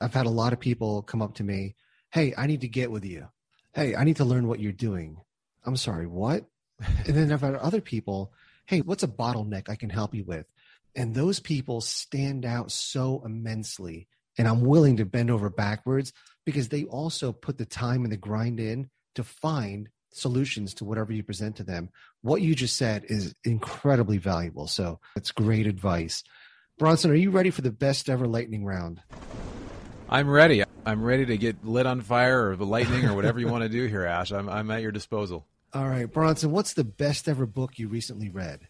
I've 0.00 0.14
had 0.14 0.26
a 0.26 0.30
lot 0.30 0.52
of 0.52 0.58
people 0.58 1.02
come 1.02 1.22
up 1.22 1.34
to 1.34 1.44
me 1.44 1.74
hey 2.10 2.34
i 2.36 2.46
need 2.46 2.60
to 2.60 2.68
get 2.68 2.90
with 2.90 3.04
you. 3.04 3.28
Hey 3.74 3.94
i 3.94 4.04
need 4.04 4.16
to 4.16 4.24
learn 4.24 4.48
what 4.48 4.60
you're 4.60 4.72
doing. 4.72 5.18
I'm 5.64 5.76
sorry 5.76 6.06
what? 6.06 6.44
And 7.06 7.16
then 7.16 7.32
I've 7.32 7.40
had 7.40 7.54
other 7.54 7.80
people, 7.80 8.32
hey, 8.66 8.80
what's 8.80 9.02
a 9.02 9.08
bottleneck 9.08 9.68
I 9.68 9.76
can 9.76 9.90
help 9.90 10.14
you 10.14 10.24
with? 10.24 10.46
And 10.94 11.14
those 11.14 11.40
people 11.40 11.80
stand 11.80 12.44
out 12.44 12.70
so 12.70 13.22
immensely. 13.24 14.08
And 14.38 14.48
I'm 14.48 14.62
willing 14.62 14.96
to 14.96 15.04
bend 15.04 15.30
over 15.30 15.50
backwards 15.50 16.12
because 16.44 16.68
they 16.68 16.84
also 16.84 17.32
put 17.32 17.58
the 17.58 17.66
time 17.66 18.04
and 18.04 18.12
the 18.12 18.16
grind 18.16 18.60
in 18.60 18.88
to 19.14 19.24
find 19.24 19.88
solutions 20.10 20.74
to 20.74 20.84
whatever 20.84 21.12
you 21.12 21.22
present 21.22 21.56
to 21.56 21.64
them. 21.64 21.90
What 22.22 22.42
you 22.42 22.54
just 22.54 22.76
said 22.76 23.04
is 23.08 23.34
incredibly 23.44 24.18
valuable. 24.18 24.66
So 24.66 25.00
that's 25.14 25.32
great 25.32 25.66
advice. 25.66 26.22
Bronson, 26.78 27.10
are 27.10 27.14
you 27.14 27.30
ready 27.30 27.50
for 27.50 27.62
the 27.62 27.70
best 27.70 28.08
ever 28.08 28.26
lightning 28.26 28.64
round? 28.64 29.00
I'm 30.08 30.28
ready. 30.28 30.62
I'm 30.84 31.02
ready 31.02 31.26
to 31.26 31.38
get 31.38 31.64
lit 31.64 31.86
on 31.86 32.00
fire 32.00 32.50
or 32.50 32.56
the 32.56 32.66
lightning 32.66 33.06
or 33.06 33.14
whatever 33.14 33.40
you 33.40 33.48
want 33.48 33.62
to 33.62 33.68
do 33.68 33.86
here, 33.86 34.04
Ash. 34.04 34.30
I'm, 34.30 34.48
I'm 34.48 34.70
at 34.70 34.82
your 34.82 34.92
disposal. 34.92 35.46
All 35.74 35.88
right, 35.88 36.12
Bronson, 36.12 36.50
what's 36.50 36.74
the 36.74 36.84
best 36.84 37.30
ever 37.30 37.46
book 37.46 37.78
you 37.78 37.88
recently 37.88 38.28
read? 38.28 38.60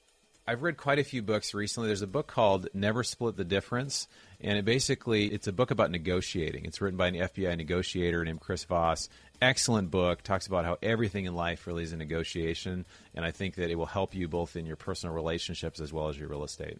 I've 0.47 0.63
read 0.63 0.77
quite 0.77 1.01
a 1.01 1.05
few 1.05 1.21
books 1.21 1.53
recently. 1.53 1.89
There's 1.89 2.01
a 2.01 2.07
book 2.07 2.29
called 2.29 2.69
Never 2.75 3.03
Split 3.03 3.37
the 3.37 3.45
Difference, 3.45 4.07
and 4.41 4.57
it 4.57 4.65
basically 4.65 5.27
it's 5.27 5.49
a 5.49 5.53
book 5.53 5.73
about 5.73 5.91
negotiating. 5.91 6.65
It's 6.65 6.81
written 6.81 6.97
by 6.97 7.09
an 7.09 7.15
FBI 7.17 7.57
negotiator 7.57 8.25
named 8.25 8.39
Chris 8.39 8.63
Voss. 8.63 9.09
Excellent 9.41 9.91
book. 9.91 10.23
Talks 10.23 10.47
about 10.47 10.65
how 10.65 10.79
everything 10.81 11.25
in 11.25 11.35
life 11.35 11.67
really 11.67 11.83
is 11.83 11.93
a 11.93 11.97
negotiation, 11.97 12.87
and 13.17 13.25
I 13.25 13.33
think 13.33 13.57
that 13.57 13.71
it 13.71 13.75
will 13.75 13.87
help 13.87 14.15
you 14.15 14.29
both 14.29 14.55
in 14.55 14.65
your 14.65 14.77
personal 14.77 15.13
relationships 15.13 15.81
as 15.81 15.93
well 15.93 16.09
as 16.09 16.17
your 16.17 16.29
real 16.29 16.45
estate. 16.45 16.79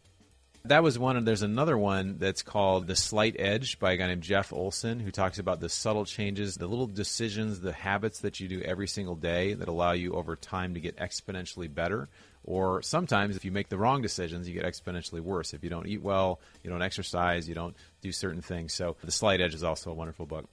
That 0.65 0.85
was 0.85 0.97
one, 0.97 1.17
and 1.17 1.27
there's 1.27 1.43
another 1.43 1.77
one 1.77 2.19
that's 2.19 2.43
called 2.43 2.87
The 2.87 2.95
Slight 2.95 3.35
Edge 3.37 3.81
by 3.81 3.93
a 3.93 3.97
guy 3.97 4.07
named 4.07 4.23
Jeff 4.23 4.53
Olson, 4.53 5.01
who 5.01 5.11
talks 5.11 5.41
about 5.41 5.59
the 5.59 5.69
subtle 5.69 6.05
changes, 6.05 6.55
the 6.55 6.69
little 6.69 6.87
decisions, 6.87 7.61
the 7.61 7.73
habits 7.73 8.21
that 8.21 8.39
you 8.39 8.47
do 8.47 8.63
every 8.63 8.87
single 8.87 9.17
day 9.17 9.55
that 9.55 9.67
allow 9.67 9.91
you 9.91 10.13
over 10.13 10.37
time 10.37 10.75
to 10.75 10.81
get 10.81 10.97
exponentially 10.99 11.73
better. 11.73 12.09
Or 12.45 12.81
sometimes, 12.83 13.35
if 13.35 13.45
you 13.45 13.51
make 13.51 13.71
the 13.71 13.77
wrong 13.77 14.03
decisions, 14.03 14.49
you 14.49 14.55
get 14.55 14.65
exponentially 14.65 15.21
worse. 15.21 15.53
If 15.53 15.65
you 15.65 15.71
don't 15.71 15.89
eat 15.89 16.01
well, 16.01 16.39
you 16.63 16.71
don't 16.71 16.83
exercise, 16.83 17.49
you 17.49 17.57
don't 17.57 17.75
do 18.01 18.13
certain 18.13 18.43
things. 18.43 18.73
So, 18.73 18.97
The 19.03 19.11
Slight 19.11 19.41
Edge 19.41 19.55
is 19.55 19.65
also 19.65 19.91
a 19.91 19.95
wonderful 19.95 20.27
book. 20.27 20.49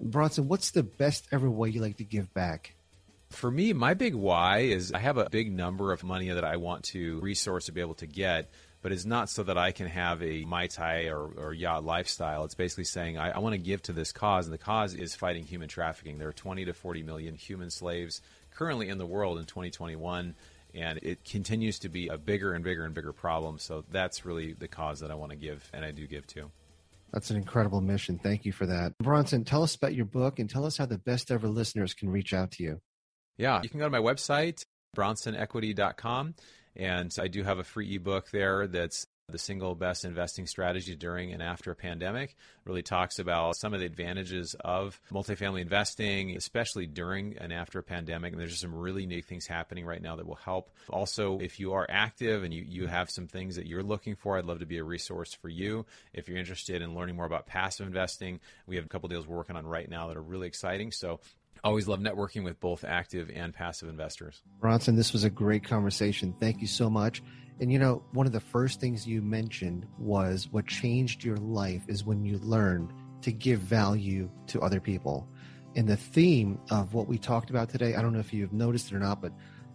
Bronson, 0.00 0.46
what's 0.46 0.70
the 0.70 0.84
best 0.84 1.26
ever 1.32 1.50
way 1.50 1.70
you 1.70 1.80
like 1.80 1.96
to 1.96 2.04
give 2.04 2.32
back? 2.34 2.74
For 3.30 3.50
me, 3.50 3.72
my 3.72 3.94
big 3.94 4.14
why 4.14 4.58
is 4.58 4.92
I 4.92 4.98
have 4.98 5.16
a 5.16 5.28
big 5.28 5.52
number 5.52 5.92
of 5.92 6.02
money 6.02 6.30
that 6.30 6.44
I 6.44 6.56
want 6.56 6.84
to 6.86 7.20
resource 7.20 7.66
to 7.66 7.72
be 7.72 7.80
able 7.80 7.94
to 7.94 8.06
get 8.06 8.50
but 8.82 8.92
it's 8.92 9.04
not 9.04 9.28
so 9.28 9.42
that 9.42 9.58
I 9.58 9.72
can 9.72 9.86
have 9.86 10.22
a 10.22 10.44
Mai 10.44 10.66
Tai 10.66 11.08
or, 11.08 11.30
or 11.36 11.52
yacht 11.52 11.84
lifestyle. 11.84 12.44
It's 12.44 12.54
basically 12.54 12.84
saying 12.84 13.18
I, 13.18 13.30
I 13.32 13.38
want 13.38 13.52
to 13.52 13.58
give 13.58 13.82
to 13.82 13.92
this 13.92 14.12
cause, 14.12 14.46
and 14.46 14.54
the 14.54 14.58
cause 14.58 14.94
is 14.94 15.14
fighting 15.14 15.44
human 15.44 15.68
trafficking. 15.68 16.18
There 16.18 16.28
are 16.28 16.32
20 16.32 16.64
to 16.66 16.72
40 16.72 17.02
million 17.02 17.34
human 17.34 17.70
slaves 17.70 18.22
currently 18.50 18.88
in 18.88 18.98
the 18.98 19.06
world 19.06 19.38
in 19.38 19.44
2021, 19.44 20.34
and 20.74 20.98
it 21.02 21.24
continues 21.24 21.78
to 21.80 21.88
be 21.88 22.08
a 22.08 22.16
bigger 22.16 22.52
and 22.52 22.64
bigger 22.64 22.84
and 22.84 22.94
bigger 22.94 23.12
problem. 23.12 23.58
So 23.58 23.84
that's 23.90 24.24
really 24.24 24.54
the 24.54 24.68
cause 24.68 25.00
that 25.00 25.10
I 25.10 25.14
want 25.14 25.30
to 25.32 25.36
give, 25.36 25.68
and 25.72 25.84
I 25.84 25.90
do 25.90 26.06
give 26.06 26.26
to. 26.28 26.50
That's 27.12 27.30
an 27.30 27.36
incredible 27.36 27.80
mission. 27.80 28.18
Thank 28.18 28.44
you 28.44 28.52
for 28.52 28.66
that. 28.66 28.96
Bronson, 28.98 29.44
tell 29.44 29.62
us 29.62 29.74
about 29.74 29.94
your 29.94 30.04
book 30.04 30.38
and 30.38 30.48
tell 30.48 30.64
us 30.64 30.76
how 30.76 30.86
the 30.86 30.98
best 30.98 31.30
ever 31.30 31.48
listeners 31.48 31.92
can 31.92 32.08
reach 32.08 32.32
out 32.32 32.52
to 32.52 32.62
you. 32.62 32.80
Yeah, 33.36 33.60
you 33.62 33.68
can 33.68 33.80
go 33.80 33.86
to 33.86 33.90
my 33.90 33.98
website, 33.98 34.62
bronsonequity.com 34.96 36.34
and 36.76 37.14
I 37.20 37.28
do 37.28 37.42
have 37.42 37.58
a 37.58 37.64
free 37.64 37.96
ebook 37.96 38.30
there 38.30 38.66
that's 38.66 39.06
the 39.30 39.38
single 39.38 39.74
best 39.74 40.04
investing 40.04 40.46
strategy 40.46 40.94
during 40.94 41.32
and 41.32 41.42
after 41.42 41.70
a 41.70 41.76
pandemic. 41.76 42.36
Really 42.64 42.82
talks 42.82 43.18
about 43.18 43.56
some 43.56 43.72
of 43.74 43.80
the 43.80 43.86
advantages 43.86 44.54
of 44.60 45.00
multifamily 45.10 45.60
investing, 45.60 46.36
especially 46.36 46.86
during 46.86 47.38
and 47.38 47.52
after 47.52 47.78
a 47.78 47.82
pandemic. 47.82 48.32
And 48.32 48.40
there's 48.40 48.50
just 48.50 48.62
some 48.62 48.74
really 48.74 49.06
neat 49.06 49.24
things 49.24 49.46
happening 49.46 49.86
right 49.86 50.02
now 50.02 50.16
that 50.16 50.26
will 50.26 50.34
help. 50.34 50.70
Also, 50.88 51.38
if 51.38 51.58
you 51.58 51.72
are 51.72 51.86
active 51.88 52.44
and 52.44 52.52
you, 52.52 52.64
you 52.66 52.86
have 52.86 53.10
some 53.10 53.26
things 53.26 53.56
that 53.56 53.66
you're 53.66 53.82
looking 53.82 54.16
for, 54.16 54.36
I'd 54.36 54.44
love 54.44 54.60
to 54.60 54.66
be 54.66 54.78
a 54.78 54.84
resource 54.84 55.34
for 55.34 55.48
you. 55.48 55.86
If 56.12 56.28
you're 56.28 56.38
interested 56.38 56.82
in 56.82 56.94
learning 56.94 57.16
more 57.16 57.26
about 57.26 57.46
passive 57.46 57.86
investing, 57.86 58.40
we 58.66 58.76
have 58.76 58.84
a 58.84 58.88
couple 58.88 59.08
deals 59.08 59.26
we're 59.26 59.36
working 59.36 59.56
on 59.56 59.66
right 59.66 59.88
now 59.88 60.08
that 60.08 60.16
are 60.16 60.22
really 60.22 60.46
exciting. 60.46 60.92
So 60.92 61.20
Always 61.62 61.86
love 61.86 62.00
networking 62.00 62.44
with 62.44 62.58
both 62.60 62.84
active 62.84 63.30
and 63.34 63.52
passive 63.52 63.88
investors. 63.88 64.42
Bronson, 64.60 64.96
this 64.96 65.12
was 65.12 65.24
a 65.24 65.30
great 65.30 65.64
conversation. 65.64 66.34
Thank 66.40 66.60
you 66.60 66.66
so 66.66 66.88
much. 66.88 67.22
And 67.60 67.70
you 67.70 67.78
know, 67.78 68.02
one 68.12 68.26
of 68.26 68.32
the 68.32 68.40
first 68.40 68.80
things 68.80 69.06
you 69.06 69.20
mentioned 69.20 69.86
was 69.98 70.48
what 70.50 70.66
changed 70.66 71.22
your 71.22 71.36
life 71.36 71.82
is 71.88 72.04
when 72.04 72.24
you 72.24 72.38
learned 72.38 72.92
to 73.22 73.32
give 73.32 73.60
value 73.60 74.30
to 74.46 74.60
other 74.60 74.80
people. 74.80 75.28
And 75.76 75.86
the 75.86 75.96
theme 75.96 76.58
of 76.70 76.94
what 76.94 77.06
we 77.06 77.18
talked 77.18 77.50
about 77.50 77.68
today, 77.68 77.94
I 77.94 78.02
don't 78.02 78.14
know 78.14 78.18
if 78.18 78.32
you've 78.32 78.54
noticed 78.54 78.90
it 78.90 78.96
or 78.96 78.98
not, 78.98 79.20
but 79.20 79.32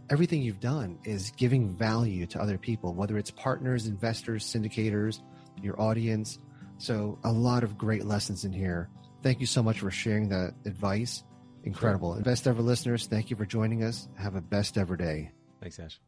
everything 0.10 0.42
you've 0.42 0.60
done 0.60 0.98
is 1.04 1.32
giving 1.38 1.70
value 1.70 2.26
to 2.28 2.42
other 2.42 2.58
people, 2.58 2.94
whether 2.96 3.18
it's 3.18 3.32
partners, 3.32 3.86
investors, 3.86 4.44
syndicators, 4.44 5.22
your 5.62 5.80
audience. 5.80 6.40
So, 6.78 7.20
a 7.24 7.32
lot 7.32 7.64
of 7.64 7.78
great 7.78 8.06
lessons 8.06 8.44
in 8.44 8.52
here. 8.52 8.90
Thank 9.22 9.40
you 9.40 9.46
so 9.46 9.64
much 9.64 9.80
for 9.80 9.90
sharing 9.92 10.28
that 10.30 10.54
advice 10.66 11.24
Incredible. 11.66 12.14
Sure. 12.14 12.24
Best 12.24 12.48
ever 12.48 12.62
listeners, 12.62 13.08
thank 13.08 13.30
you 13.30 13.36
for 13.36 13.46
joining 13.46 13.84
us. 13.84 14.08
Have 14.18 14.36
a 14.36 14.42
best 14.42 14.78
ever 14.78 14.96
day. 14.96 15.32
Thanks, 15.60 15.80
Ash. 15.80 16.00